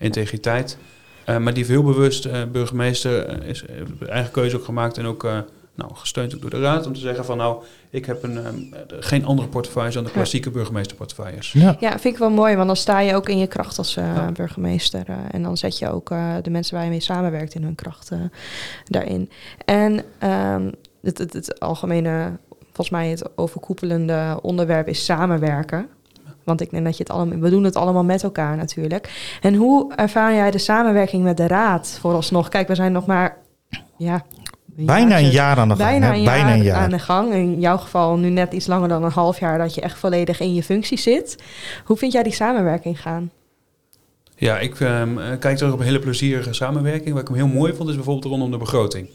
Integriteit. 0.00 0.78
Eh, 1.24 1.36
maar 1.36 1.54
die 1.54 1.64
heeft 1.64 1.68
heel 1.68 1.92
bewust, 1.92 2.24
eh, 2.24 2.42
burgemeester, 2.52 3.26
eh, 3.26 3.48
is 3.48 3.64
heeft 3.70 4.08
eigen 4.08 4.30
keuze 4.32 4.56
ook 4.56 4.64
gemaakt 4.64 4.98
en 4.98 5.06
ook 5.06 5.24
eh, 5.24 5.38
nou, 5.74 5.94
gesteund 5.94 6.34
ook 6.34 6.40
door 6.40 6.50
de 6.50 6.60
raad 6.60 6.86
om 6.86 6.92
te 6.94 7.00
zeggen 7.00 7.24
van 7.24 7.36
nou, 7.36 7.62
ik 7.90 8.06
heb 8.06 8.22
een, 8.22 8.38
ehm, 8.38 8.56
geen 9.00 9.24
andere 9.24 9.48
portefeuille 9.48 9.92
dan 9.92 10.04
de 10.04 10.10
klassieke 10.10 10.50
burgemeesterportefeuilles. 10.50 11.52
Ja. 11.52 11.76
Ja, 11.80 11.90
vind 11.90 12.14
ik 12.14 12.18
wel 12.18 12.30
mooi, 12.30 12.54
want 12.54 12.66
dan 12.66 12.76
sta 12.76 13.00
je 13.00 13.14
ook 13.14 13.28
in 13.28 13.38
je 13.38 13.46
kracht 13.46 13.78
als 13.78 13.96
eh, 13.96 14.04
Ja. 14.14 14.32
burgemeester. 14.32 15.02
eh, 15.06 15.16
en 15.30 15.42
dan 15.42 15.56
zet 15.56 15.78
je 15.78 15.90
ook 15.90 16.10
eh, 16.10 16.34
de 16.42 16.50
mensen 16.50 16.74
waar 16.74 16.84
je 16.84 16.90
mee 16.90 17.00
samenwerkt 17.00 17.54
in 17.54 17.62
hun 17.62 17.74
kracht 17.74 18.10
eh, 18.10 18.18
daarin. 18.84 19.30
En 19.64 20.04
ehm, 20.18 20.70
het, 21.02 21.18
het, 21.18 21.32
het 21.32 21.60
algemene, 21.60 22.30
volgens 22.64 22.90
mij 22.90 23.08
het 23.08 23.36
overkoepelende 23.38 24.38
onderwerp 24.42 24.88
is 24.88 25.04
samenwerken. 25.04 25.88
Want 26.50 26.62
ik 26.62 26.70
denk 26.70 26.84
dat 26.84 26.96
je 26.96 27.02
het 27.02 27.12
allemaal, 27.12 27.38
we 27.38 27.50
doen 27.50 27.64
het 27.64 27.76
allemaal 27.76 28.04
met 28.04 28.22
elkaar 28.22 28.56
natuurlijk. 28.56 29.36
En 29.40 29.54
hoe 29.54 29.94
ervaar 29.94 30.34
jij 30.34 30.50
de 30.50 30.58
samenwerking 30.58 31.22
met 31.22 31.36
de 31.36 31.46
raad 31.46 31.98
vooralsnog? 32.00 32.48
Kijk, 32.48 32.68
we 32.68 32.74
zijn 32.74 32.92
nog 32.92 33.06
maar, 33.06 33.36
ja... 33.96 34.24
Bijna 34.66 35.18
een 35.18 35.30
jaar 35.30 35.56
aan 35.58 35.68
de 35.68 35.76
gang. 35.76 35.88
bijna 35.90 36.14
een 36.14 36.22
jaar, 36.22 36.34
Bijna 36.34 36.54
een 36.54 36.62
jaar. 36.62 36.76
aan 36.76 36.90
de 36.90 36.98
gang. 36.98 37.32
In 37.32 37.60
jouw 37.60 37.76
geval 37.76 38.16
nu 38.16 38.28
net 38.28 38.52
iets 38.52 38.66
langer 38.66 38.88
dan 38.88 39.04
een 39.04 39.10
half 39.10 39.40
jaar 39.40 39.58
dat 39.58 39.74
je 39.74 39.80
echt 39.80 39.98
volledig 39.98 40.40
in 40.40 40.54
je 40.54 40.62
functie 40.62 40.98
zit. 40.98 41.42
Hoe 41.84 41.96
vind 41.96 42.12
jij 42.12 42.22
die 42.22 42.32
samenwerking 42.32 43.00
gaan? 43.00 43.30
Ja, 44.36 44.58
ik 44.58 44.80
ehm, 44.80 45.18
eh, 45.18 45.38
kijk 45.38 45.56
terug 45.56 45.72
op 45.72 45.78
een 45.78 45.84
hele 45.84 45.98
plezierige 45.98 46.52
samenwerking. 46.52 47.12
Wat 47.12 47.22
ik 47.22 47.28
hem 47.28 47.36
heel 47.36 47.46
mooi 47.46 47.74
vond 47.74 47.88
is 47.88 47.94
bijvoorbeeld 47.94 48.24
rondom 48.24 48.50
de 48.50 48.56
begroting. 48.56 49.08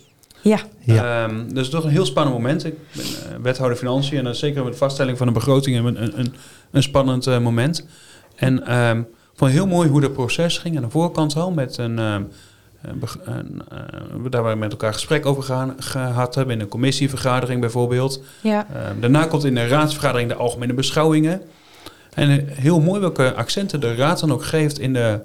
Ja, 0.49 0.59
Ja. 0.79 1.23
Ehm, 1.23 1.47
dat 1.47 1.63
is 1.63 1.69
toch 1.69 1.83
een 1.83 1.89
heel 1.89 2.05
spannend 2.05 2.35
moment. 2.35 2.65
Ik 2.65 2.73
ben 2.91 3.05
eh, 3.05 3.35
wethouder 3.41 3.77
financiën 3.77 4.17
en 4.17 4.23
dat 4.23 4.33
is 4.33 4.39
zeker 4.39 4.63
met 4.63 4.71
de 4.71 4.77
vaststelling 4.77 5.17
van 5.17 5.27
een 5.27 5.33
begroting 5.33 5.77
een, 5.77 6.03
een, 6.03 6.19
een, 6.19 6.33
een 6.71 6.83
spannend 6.83 7.27
eh, 7.27 7.39
moment. 7.39 7.85
En 8.35 8.67
ehm, 8.67 8.99
ik 8.99 9.05
vond 9.35 9.51
het 9.51 9.59
heel 9.59 9.67
mooi 9.69 9.89
hoe 9.89 10.01
dat 10.01 10.13
proces 10.13 10.57
ging 10.57 10.75
aan 10.75 10.83
de 10.83 10.89
voorkant 10.89 11.35
al 11.35 11.51
met 11.51 11.77
een... 11.77 11.99
ehm, 11.99 12.23
eh, 12.81 13.33
daar 14.29 14.41
waar 14.43 14.53
we 14.53 14.59
met 14.59 14.71
elkaar 14.71 14.93
gesprek 14.93 15.25
over 15.25 15.43
gaan, 15.43 15.75
gehad 15.79 16.35
hebben 16.35 16.55
in 16.55 16.61
een 16.61 16.67
commissievergadering 16.67 17.61
bijvoorbeeld. 17.61 18.23
ja, 18.41 18.67
Ehm, 18.73 18.99
daarna 18.99 19.25
komt 19.25 19.43
in 19.43 19.55
de 19.55 19.67
raadsvergadering 19.67 20.29
de 20.29 20.35
algemene 20.35 20.73
beschouwingen. 20.73 21.41
En 22.13 22.29
eh, 22.29 22.57
heel 22.57 22.79
mooi 22.81 22.99
welke 22.99 23.33
accenten 23.33 23.79
de 23.81 23.95
raad 23.95 24.19
dan 24.19 24.31
ook 24.31 24.43
geeft 24.45 24.79
in 24.79 24.93
de 24.93 25.19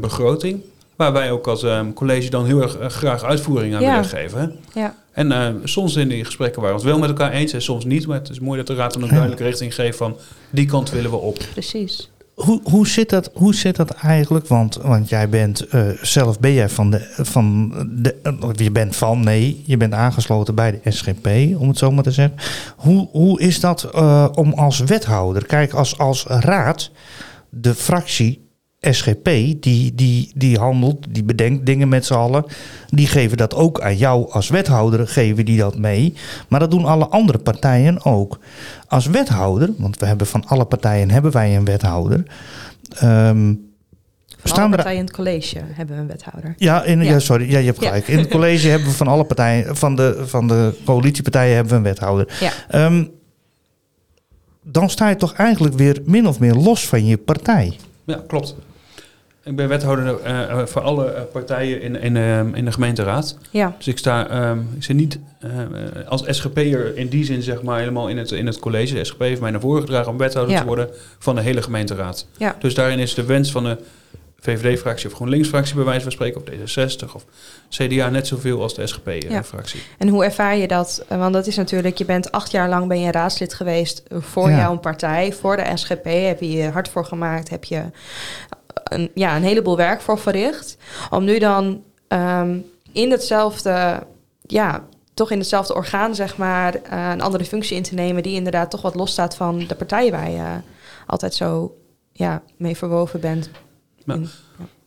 begroting. 0.00 0.60
Waar 0.96 1.12
wij 1.12 1.30
ook 1.30 1.46
als 1.46 1.62
ehm, 1.62 1.92
college 1.92 2.30
dan 2.30 2.46
heel 2.46 2.62
erg 2.62 2.76
eh, 2.78 2.86
graag 2.88 3.24
uitvoering 3.24 3.74
aan 3.74 3.80
Ja. 3.82 3.90
willen 3.90 4.04
geven. 4.08 4.56
ja, 4.74 4.94
En 5.12 5.32
eh, 5.32 5.48
soms 5.64 5.96
in 5.96 6.08
die 6.08 6.24
gesprekken 6.24 6.62
waren 6.62 6.76
we 6.76 6.82
het 6.82 6.90
wel 6.90 7.00
met 7.00 7.08
elkaar 7.08 7.32
eens 7.32 7.52
en 7.52 7.62
soms 7.62 7.84
niet. 7.84 8.06
Maar 8.06 8.18
het 8.18 8.28
is 8.30 8.40
mooi 8.40 8.58
dat 8.58 8.66
de 8.66 8.74
raad 8.74 8.92
dan 8.92 9.02
ook 9.04 9.08
duidelijke 9.10 9.44
richting 9.44 9.74
geeft 9.74 9.96
van 9.96 10.16
die 10.50 10.66
kant 10.66 10.90
willen 10.90 11.10
we 11.10 11.16
op. 11.16 11.38
precies. 11.52 12.10
Hoe, 12.34 12.60
hoe, 12.64 12.86
zit 12.88 13.10
dat, 13.10 13.30
hoe 13.34 13.54
zit 13.54 13.76
dat 13.76 13.90
eigenlijk? 13.90 14.46
Want, 14.46 14.76
want 14.82 15.08
jij 15.08 15.28
bent 15.28 15.66
eh, 15.68 15.88
zelf 16.02 16.40
ben 16.40 16.52
jij 16.52 16.68
van 16.68 16.90
de, 16.90 17.08
van 17.16 17.68
de. 18.02 18.14
eh, 18.22 18.32
Je 18.54 18.70
bent 18.70 18.96
van, 18.96 19.20
nee, 19.20 19.62
je 19.66 19.76
bent 19.76 19.92
aangesloten 19.92 20.54
bij 20.54 20.80
de 20.82 20.90
SGP, 20.90 21.26
om 21.60 21.68
het 21.68 21.78
zo 21.78 21.90
maar 21.90 22.02
te 22.02 22.10
zeggen. 22.10 22.36
Hoe, 22.76 23.08
hoe 23.10 23.40
is 23.40 23.60
dat 23.60 23.84
eh, 23.94 24.28
om 24.34 24.52
als 24.52 24.78
wethouder? 24.78 25.46
Kijk, 25.46 25.72
als, 25.72 25.98
als 25.98 26.24
raad, 26.26 26.90
de 27.48 27.74
fractie 27.74 28.50
SGP, 28.90 29.24
die, 29.60 29.94
die, 29.94 30.30
die 30.34 30.58
handelt, 30.58 31.06
die 31.10 31.24
bedenkt 31.24 31.66
dingen 31.66 31.88
met 31.88 32.06
z'n 32.06 32.14
allen. 32.14 32.44
Die 32.88 33.06
geven 33.06 33.36
dat 33.36 33.54
ook 33.54 33.80
aan 33.80 33.96
jou 33.96 34.30
als 34.30 34.48
wethouder, 34.48 35.08
geven 35.08 35.44
die 35.44 35.58
dat 35.58 35.78
mee. 35.78 36.14
Maar 36.48 36.60
dat 36.60 36.70
doen 36.70 36.84
alle 36.84 37.06
andere 37.06 37.38
partijen 37.38 38.04
ook. 38.04 38.38
Als 38.88 39.06
wethouder, 39.06 39.70
want 39.78 39.98
we 39.98 40.06
hebben 40.06 40.26
van 40.26 40.44
alle 40.46 40.64
partijen 40.64 41.10
hebben 41.10 41.32
wij 41.32 41.56
een 41.56 41.64
wethouder. 41.64 42.22
ehm, 42.98 43.54
Van 44.38 44.50
staan 44.50 44.58
alle 44.64 44.70
er 44.70 44.76
partijen 44.76 44.98
in 44.98 45.04
het 45.04 45.14
college 45.14 45.60
hebben 45.72 45.96
we 45.96 46.02
een 46.02 46.08
wethouder. 46.08 46.54
ja, 46.56 46.82
in, 46.84 47.02
ja. 47.02 47.10
Ja. 47.10 47.18
sorry. 47.18 47.50
Ja, 47.50 47.58
je 47.58 47.66
hebt 47.66 47.80
Ja. 47.80 47.86
gelijk. 47.86 48.08
In 48.08 48.18
het 48.18 48.28
college 48.36 48.68
hebben 48.68 48.88
we 48.88 48.94
van 48.94 49.08
alle 49.08 49.24
partijen, 49.24 49.76
van 49.76 49.96
de, 49.96 50.22
van 50.26 50.48
de 50.48 50.74
coalitiepartijen 50.84 51.54
hebben 51.54 51.72
we 51.72 51.78
een 51.78 51.84
wethouder. 51.94 52.36
Ja. 52.40 52.50
Ehm, 52.68 53.04
dan 54.62 54.90
sta 54.90 55.08
je 55.08 55.16
toch 55.16 55.32
eigenlijk 55.32 55.74
weer 55.74 56.02
min 56.04 56.26
of 56.28 56.38
meer 56.40 56.54
los 56.54 56.86
van 56.86 57.06
je 57.06 57.16
partij. 57.16 57.76
Ja, 58.04 58.22
klopt. 58.26 58.54
Ik 59.44 59.56
ben 59.56 59.68
wethouder 59.68 60.20
eh, 60.22 60.42
eh, 60.50 60.66
voor 60.66 60.82
alle 60.82 61.06
eh, 61.06 61.22
partijen 61.32 61.82
in, 61.82 61.96
in, 62.00 62.16
ehm, 62.16 62.54
in 62.54 62.64
de 62.64 62.72
gemeenteraad. 62.72 63.36
Ja, 63.50 63.74
Dus 63.76 63.86
ik 63.88 63.98
sta, 63.98 64.28
ehm, 64.28 64.58
ik 64.76 64.82
zit 64.84 64.96
niet 64.96 65.18
eh, 65.40 65.50
als 66.08 66.22
SGP'er 66.26 66.96
in 66.96 67.08
die 67.08 67.24
zin 67.24 67.42
zeg 67.42 67.62
maar 67.62 67.78
helemaal 67.78 68.08
in 68.08 68.16
het, 68.18 68.30
in 68.30 68.46
het 68.46 68.58
college. 68.58 68.94
De 68.94 69.04
SGP 69.04 69.20
heeft 69.20 69.40
mij 69.40 69.50
naar 69.50 69.60
voren 69.60 69.80
gedragen 69.80 70.10
om 70.12 70.18
wethouder 70.18 70.54
Ja. 70.54 70.60
te 70.60 70.66
worden 70.66 70.88
van 71.18 71.34
de 71.34 71.40
hele 71.40 71.62
gemeenteraad. 71.62 72.26
ja, 72.36 72.56
Dus 72.58 72.74
daarin 72.74 72.98
is 72.98 73.14
de 73.14 73.24
wens 73.24 73.50
van 73.52 73.64
de 73.64 73.76
VVD-fractie 74.40 75.08
of 75.08 75.14
GroenLinks-fractie 75.14 75.74
bij 75.74 75.84
wijze 75.84 76.00
van 76.02 76.12
spreken, 76.12 76.40
of 76.40 76.48
D66 76.48 77.14
of 77.14 77.24
CDA 77.68 78.08
net 78.08 78.26
zoveel 78.26 78.62
als 78.62 78.74
de 78.74 78.80
Ja. 78.80 78.86
SGP-fractie. 78.86 79.80
En 79.98 80.08
hoe 80.08 80.24
ervaar 80.24 80.56
je 80.56 80.68
dat? 80.68 81.04
Want 81.08 81.32
dat 81.32 81.46
is 81.46 81.56
natuurlijk, 81.56 81.98
je 81.98 82.04
bent 82.04 82.32
acht 82.32 82.50
jaar 82.50 82.68
lang 82.68 82.88
ben 82.88 83.00
je 83.00 83.10
raadslid 83.10 83.54
geweest 83.54 84.02
voor 84.10 84.50
Ja. 84.50 84.56
jouw 84.56 84.78
partij, 84.78 85.32
voor 85.32 85.56
de 85.56 85.64
SGP. 85.74 86.04
Heb 86.04 86.40
je 86.40 86.50
je 86.52 86.68
hard 86.70 86.88
voor 86.88 87.04
gemaakt, 87.04 87.48
heb 87.50 87.64
je 87.64 87.82
een, 88.94 89.10
ja, 89.14 89.36
een 89.36 89.42
heleboel 89.42 89.76
werk 89.76 90.00
voor 90.00 90.18
verricht. 90.18 90.76
Om 91.10 91.24
nu 91.24 91.38
dan 91.38 91.82
ehm, 92.08 92.56
in 92.92 93.10
hetzelfde, 93.10 94.02
ja, 94.46 94.84
toch 95.14 95.30
in 95.30 95.38
hetzelfde 95.38 95.74
orgaan, 95.74 96.14
zeg 96.14 96.36
maar, 96.36 96.74
eh, 96.74 97.10
een 97.12 97.20
andere 97.20 97.44
functie 97.44 97.76
in 97.76 97.82
te 97.82 97.94
nemen 97.94 98.22
die 98.22 98.34
inderdaad 98.34 98.70
toch 98.70 98.82
wat 98.82 98.94
losstaat 98.94 99.36
van 99.36 99.64
de 99.68 99.74
partij 99.74 100.10
waar 100.10 100.30
je 100.30 100.44
altijd 101.06 101.34
zo 101.34 101.74
ja, 102.12 102.42
mee 102.56 102.76
verwoven 102.76 103.20
bent. 103.20 103.50
Ja. 104.04 104.14
In- 104.14 104.28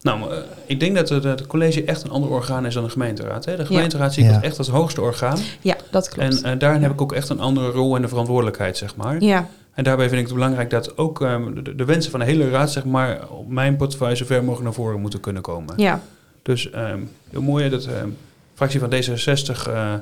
Nou, 0.02 0.32
eh, 0.32 0.38
ik 0.66 0.80
denk 0.80 0.96
dat 0.96 1.10
het, 1.10 1.24
het 1.24 1.48
college 1.48 1.84
echt 1.84 2.04
een 2.04 2.10
ander 2.10 2.30
orgaan 2.30 2.66
is 2.66 2.74
dan 2.74 2.84
de 2.84 2.90
gemeenteraad. 2.90 3.46
Hè? 3.46 3.56
De 3.56 3.66
gemeenteraad 3.66 4.14
zie 4.14 4.24
ik 4.24 4.30
Ja. 4.30 4.36
als 4.36 4.46
echt 4.46 4.58
als 4.58 4.68
hoogste 4.70 5.02
orgaan. 5.02 5.38
ja, 5.62 5.76
dat 5.92 6.10
klopt. 6.10 6.44
En 6.44 6.52
eh, 6.52 6.60
daarin 6.60 6.82
heb 6.82 6.92
ik 6.92 7.02
ook 7.02 7.14
echt 7.14 7.30
een 7.30 7.40
andere 7.40 7.70
rol 7.72 7.96
en 7.96 8.02
de 8.02 8.08
verantwoordelijkheid, 8.08 8.78
zeg 8.78 8.96
maar. 8.96 9.22
ja, 9.22 9.48
En 9.76 9.84
daarbij 9.84 10.08
vind 10.08 10.20
ik 10.20 10.26
het 10.26 10.36
belangrijk 10.36 10.70
dat 10.70 10.98
ook 10.98 11.22
ehm, 11.22 11.64
de, 11.64 11.76
de 11.76 11.86
wensen 11.86 12.12
van 12.12 12.20
de 12.20 12.26
hele 12.26 12.50
raad, 12.50 12.72
zeg 12.72 12.86
maar, 12.86 13.30
op 13.30 13.50
mijn 13.50 13.76
portefeuille 13.76 14.16
zo 14.16 14.26
ver 14.26 14.40
mogelijk 14.40 14.64
naar 14.64 14.74
voren 14.74 15.00
moeten 15.00 15.20
kunnen 15.20 15.42
komen. 15.42 15.74
ja, 15.78 16.02
Dus 16.42 16.70
ehm, 16.70 17.00
heel 17.30 17.42
mooi 17.42 17.70
dat 17.70 17.84
de 17.84 18.10
fractie 18.54 18.80
van 18.80 18.94
D66 18.94 19.68
eh, 19.68 19.94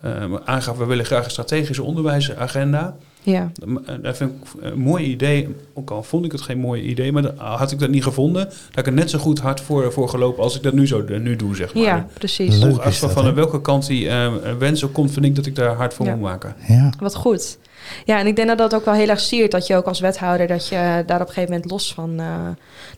ehm, 0.00 0.36
aangaf, 0.44 0.76
we 0.76 0.84
willen 0.84 1.04
graag 1.04 1.24
een 1.24 1.30
strategische 1.30 1.82
onderwijsagenda. 1.82 2.96
Ja, 3.22 3.50
Eh, 3.86 3.94
Dat 4.02 4.16
vind 4.16 4.30
ik 4.30 4.62
een 4.62 4.78
mooi 4.78 5.04
idee. 5.04 5.48
Ook 5.74 5.90
al 5.90 6.02
vond 6.02 6.24
ik 6.24 6.32
het 6.32 6.40
geen 6.40 6.58
mooi 6.58 6.82
idee, 6.82 7.12
maar 7.12 7.22
dan 7.22 7.32
had 7.38 7.70
ik 7.72 7.78
dat 7.78 7.90
niet 7.90 8.02
gevonden. 8.02 8.44
Dat 8.44 8.78
ik 8.78 8.86
er 8.86 8.92
net 8.92 9.10
zo 9.10 9.18
goed 9.18 9.38
hard 9.38 9.60
voor, 9.60 9.92
voor 9.92 10.08
gelopen 10.08 10.42
als 10.42 10.56
ik 10.56 10.62
dat 10.62 10.72
nu, 10.72 10.86
zo, 10.86 11.04
nu 11.08 11.36
doe, 11.36 11.56
zeg 11.56 11.74
maar. 11.74 11.82
ja, 11.82 12.06
precies. 12.12 12.62
Ongeacht 12.64 13.00
dat, 13.00 13.12
van 13.12 13.24
hè? 13.24 13.32
welke 13.32 13.60
kant 13.60 13.86
die 13.86 14.08
eh, 14.08 14.32
wens 14.58 14.84
ook 14.84 14.92
komt, 14.92 15.10
vind 15.12 15.24
ik 15.24 15.34
dat 15.34 15.46
ik 15.46 15.54
daar 15.54 15.74
hard 15.74 15.94
voor 15.94 16.06
Ja. 16.06 16.12
moet 16.12 16.20
maken. 16.22 16.54
Ja. 16.68 16.92
Wat 16.98 17.14
goed. 17.14 17.58
Ja, 18.04 18.18
en 18.18 18.26
ik 18.26 18.36
denk 18.36 18.48
dat 18.48 18.58
dat 18.58 18.74
ook 18.74 18.84
wel 18.84 18.94
heel 18.94 19.08
erg 19.08 19.20
siert 19.20 19.50
dat 19.50 19.66
je 19.66 19.76
ook 19.76 19.86
als 19.86 20.00
wethouder 20.00 20.46
dat 20.46 20.68
je 20.68 21.02
daar 21.06 21.20
op 21.20 21.26
een 21.26 21.32
gegeven 21.32 21.50
moment 21.52 21.70
los 21.70 21.94
van 21.94 22.20
eh, 22.20 22.26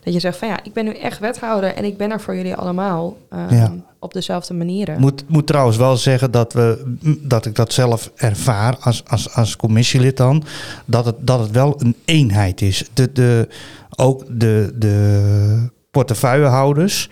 dat 0.03 0.13
je 0.13 0.19
zegt 0.19 0.37
van 0.37 0.47
ja, 0.47 0.59
ik 0.63 0.73
ben 0.73 0.85
nu 0.85 0.91
echt 0.91 1.19
wethouder 1.19 1.73
en 1.73 1.83
ik 1.83 1.97
ben 1.97 2.11
er 2.11 2.21
voor 2.21 2.35
jullie 2.35 2.55
allemaal 2.55 3.17
eh, 3.29 3.39
Ja. 3.49 3.73
Op 4.01 4.13
dezelfde 4.13 4.53
manieren. 4.53 4.99
Moet, 4.99 5.23
moet 5.27 5.47
trouwens 5.47 5.77
wel 5.77 5.97
zeggen 5.97 6.31
dat, 6.31 6.53
we, 6.53 6.95
dat 7.21 7.45
ik 7.45 7.55
dat 7.55 7.73
zelf 7.73 8.11
ervaar 8.15 8.77
als, 8.79 9.03
als, 9.07 9.33
als 9.33 9.55
commissielid 9.55 10.17
dan. 10.17 10.43
Dat 10.85 11.05
het, 11.05 11.15
dat 11.19 11.39
het 11.39 11.51
wel 11.51 11.81
een 11.81 11.95
eenheid 12.05 12.61
is. 12.61 12.89
De, 12.93 13.11
de, 13.11 13.47
ook 13.95 14.25
de, 14.39 14.73
de 14.75 15.69
portefeuillehouders. 15.91 17.09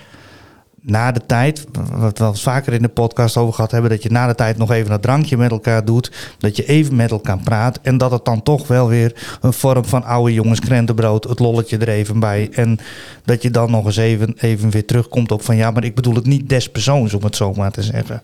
Na 0.81 1.11
de 1.11 1.25
tijd, 1.25 1.65
wat 1.91 2.17
we 2.17 2.25
eens 2.25 2.43
vaker 2.43 2.73
in 2.73 2.81
de 2.81 2.87
podcast 2.87 3.37
over 3.37 3.53
gehad 3.53 3.71
hebben, 3.71 3.89
dat 3.89 4.03
je 4.03 4.11
na 4.11 4.27
de 4.27 4.35
tijd 4.35 4.57
nog 4.57 4.71
even 4.71 4.91
een 4.91 4.99
drankje 4.99 5.37
met 5.37 5.51
elkaar 5.51 5.85
doet. 5.85 6.11
Dat 6.37 6.55
je 6.55 6.65
even 6.65 6.95
met 6.95 7.11
elkaar 7.11 7.39
praat. 7.43 7.79
En 7.81 7.97
dat 7.97 8.11
het 8.11 8.25
dan 8.25 8.43
toch 8.43 8.67
wel 8.67 8.87
weer 8.87 9.37
een 9.41 9.53
vorm 9.53 9.85
van 9.85 10.03
oude 10.03 10.33
jongens 10.33 10.59
krentenbrood, 10.59 11.23
het 11.23 11.39
lolletje 11.39 11.77
er 11.77 11.89
even 11.89 12.19
bij. 12.19 12.49
En 12.51 12.79
dat 13.25 13.41
je 13.41 13.51
dan 13.51 13.71
nog 13.71 13.85
eens 13.85 13.97
even, 13.97 14.33
even 14.37 14.69
weer 14.69 14.85
terugkomt 14.85 15.31
op 15.31 15.43
van 15.43 15.55
ja, 15.55 15.71
maar 15.71 15.83
ik 15.83 15.95
bedoel 15.95 16.15
het 16.15 16.25
niet 16.25 16.49
des 16.49 16.69
persoons, 16.69 17.13
om 17.13 17.23
het 17.23 17.35
zo 17.35 17.53
maar 17.53 17.71
te 17.71 17.83
zeggen. 17.83 18.21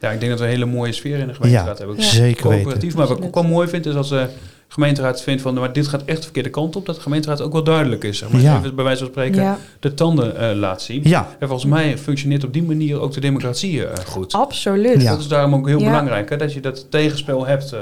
Ja, 0.00 0.10
ik 0.10 0.18
denk 0.18 0.30
dat 0.30 0.40
we 0.40 0.44
een 0.46 0.50
hele 0.52 0.64
mooie 0.66 0.92
sfeer 0.92 1.18
in 1.18 1.26
de 1.26 1.34
gemeenteraad 1.34 1.78
hebben. 1.78 1.96
Ja. 1.96 2.02
Zeker 2.02 2.48
weten. 2.48 2.62
Coöperatief. 2.62 2.94
Maar 2.94 3.06
wat 3.06 3.18
ik 3.18 3.24
ook 3.24 3.34
wel 3.34 3.44
mooi 3.44 3.68
vind 3.68 3.86
is 3.86 3.94
als 3.94 4.08
de 4.08 4.26
gemeenteraad 4.68 5.22
vindt 5.22 5.42
van, 5.42 5.54
maar 5.54 5.72
dit 5.72 5.86
gaat 5.86 6.02
echt 6.04 6.16
de 6.16 6.22
verkeerde 6.22 6.50
kant 6.50 6.76
op, 6.76 6.86
dat 6.86 6.94
de 6.94 7.00
gemeenteraad 7.00 7.40
ook 7.40 7.52
wel 7.52 7.64
duidelijk 7.64 8.04
is. 8.04 8.18
Zeg 8.18 8.28
maar. 8.32 8.40
Ja. 8.40 8.58
Even 8.58 8.74
bij 8.74 8.84
wijze 8.84 8.98
van 8.98 9.08
spreken 9.08 9.42
ja, 9.42 9.58
de 9.80 9.94
tanden 9.94 10.36
eh, 10.50 10.56
laat 10.56 10.82
zien. 10.82 11.00
Ja, 11.04 11.28
En 11.38 11.48
volgens 11.48 11.70
mij 11.70 11.98
functioneert 11.98 12.44
op 12.44 12.52
die 12.52 12.62
manier 12.62 13.00
ook 13.00 13.12
de 13.12 13.20
democratie 13.20 13.86
eh, 13.86 14.04
goed. 14.06 14.32
absoluut. 14.32 15.02
Ja. 15.02 15.10
Dat 15.10 15.20
is 15.20 15.28
daarom 15.28 15.54
ook 15.54 15.66
heel 15.66 15.78
Ja. 15.80 15.84
belangrijk, 15.86 16.28
hè, 16.30 16.36
dat 16.36 16.52
je 16.52 16.60
dat 16.60 16.90
tegenspel 16.90 17.46
hebt. 17.46 17.72
eh, 17.72 17.78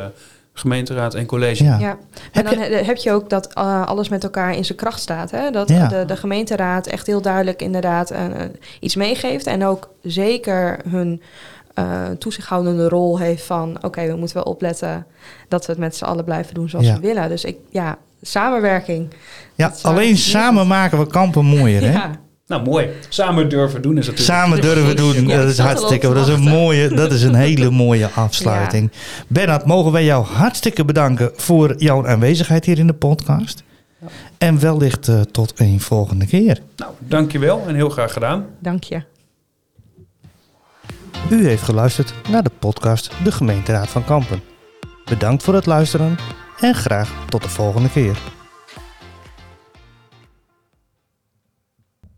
gemeenteraad 0.59 1.15
en 1.15 1.27
college. 1.27 1.65
Ja. 1.65 1.79
Ja, 1.79 1.91
en 1.91 1.99
Heb 2.33 2.45
dan 2.45 2.59
he- 2.59 2.85
heb 2.85 2.97
je 2.97 3.13
ook 3.13 3.31
dat 3.31 3.53
eh, 3.55 3.87
alles 3.87 4.09
met 4.09 4.25
elkaar 4.25 4.57
in 4.57 4.65
zijn 4.65 4.79
kracht 4.79 5.01
staat. 5.01 5.31
Hè? 5.31 5.51
Dat 5.51 5.69
Ja. 5.69 5.89
de, 5.89 6.05
de 6.05 6.17
gemeenteraad 6.17 6.87
echt 6.87 7.07
heel 7.07 7.21
duidelijk 7.23 7.63
inderdaad 7.63 8.11
eh, 8.11 8.25
eh, 8.25 8.51
iets 8.81 8.97
meegeeft. 8.97 9.47
En 9.47 9.65
ook 9.65 9.89
zeker 10.03 10.79
hun 10.89 11.23
eh, 11.76 12.04
toezichthoudende 12.18 12.88
rol 12.88 13.18
heeft 13.18 13.45
van... 13.45 13.78
oké, 13.83 14.06
we 14.06 14.16
moeten 14.16 14.37
wel 14.37 14.45
opletten 14.52 15.06
dat 15.49 15.66
we 15.66 15.73
het 15.73 15.80
met 15.80 15.97
z'n 15.97 16.04
allen 16.04 16.25
blijven 16.25 16.54
doen 16.54 16.68
zoals 16.68 16.87
Ja. 16.87 16.95
we 16.95 17.00
willen. 17.00 17.28
Dus 17.28 17.45
ik, 17.45 17.56
ja, 17.71 17.99
samenwerking. 18.23 19.09
Ja, 19.54 19.73
zou- 19.75 19.95
alleen 19.95 20.16
samen 20.16 20.66
maken 20.66 20.99
we 20.99 21.06
kampen 21.06 21.45
mooier, 21.45 21.83
hè? 21.83 21.92
Ja, 21.92 22.11
Nou, 22.47 22.62
mooi. 22.62 22.88
Samen 23.09 23.49
durven 23.49 23.83
doen 23.83 23.99
is 23.99 24.06
natuurlijk... 24.06 24.38
Samen 24.38 24.61
durven 24.61 24.97
doen, 24.97 25.26
Ja, 25.28 25.37
dat 25.40 25.49
is 25.49 25.59
hartstikke, 25.59 26.12
dat 26.12 26.28
is 26.28 26.35
een 26.35 26.40
mooie, 26.49 26.88
dat 26.88 27.12
is 27.12 27.23
een 27.23 27.35
hele 27.47 27.71
mooie 27.71 28.09
afsluiting. 28.09 28.90
Bernard, 29.28 29.64
mogen 29.64 29.92
wij 29.92 30.04
jou 30.04 30.25
hartstikke 30.25 30.85
bedanken 30.85 31.30
voor 31.37 31.75
jouw 31.78 32.06
aanwezigheid 32.06 32.64
hier 32.64 32.78
in 32.78 32.87
de 32.87 32.95
podcast. 32.95 33.62
En 34.38 34.61
wellicht 34.61 35.09
eh, 35.09 35.21
tot 35.21 35.52
een 35.56 35.80
volgende 35.80 36.26
keer. 36.26 36.59
Nou, 36.76 36.92
dankjewel 36.99 37.62
en 37.66 37.75
heel 37.75 37.88
graag 37.90 38.12
gedaan. 38.12 38.47
dank 38.59 38.85
je. 38.85 39.02
U 41.31 41.47
heeft 41.47 41.63
geluisterd 41.63 42.15
naar 42.31 42.43
de 42.43 42.51
podcast 42.59 43.11
De 43.25 43.33
Gemeenteraad 43.33 43.89
van 43.89 44.05
Kampen. 44.05 44.43
Bedankt 45.05 45.43
voor 45.43 45.55
het 45.55 45.67
luisteren 45.67 46.17
en 46.61 46.75
graag 46.75 47.13
tot 47.29 47.43
de 47.43 47.49
volgende 47.49 47.91
keer. 47.91 48.36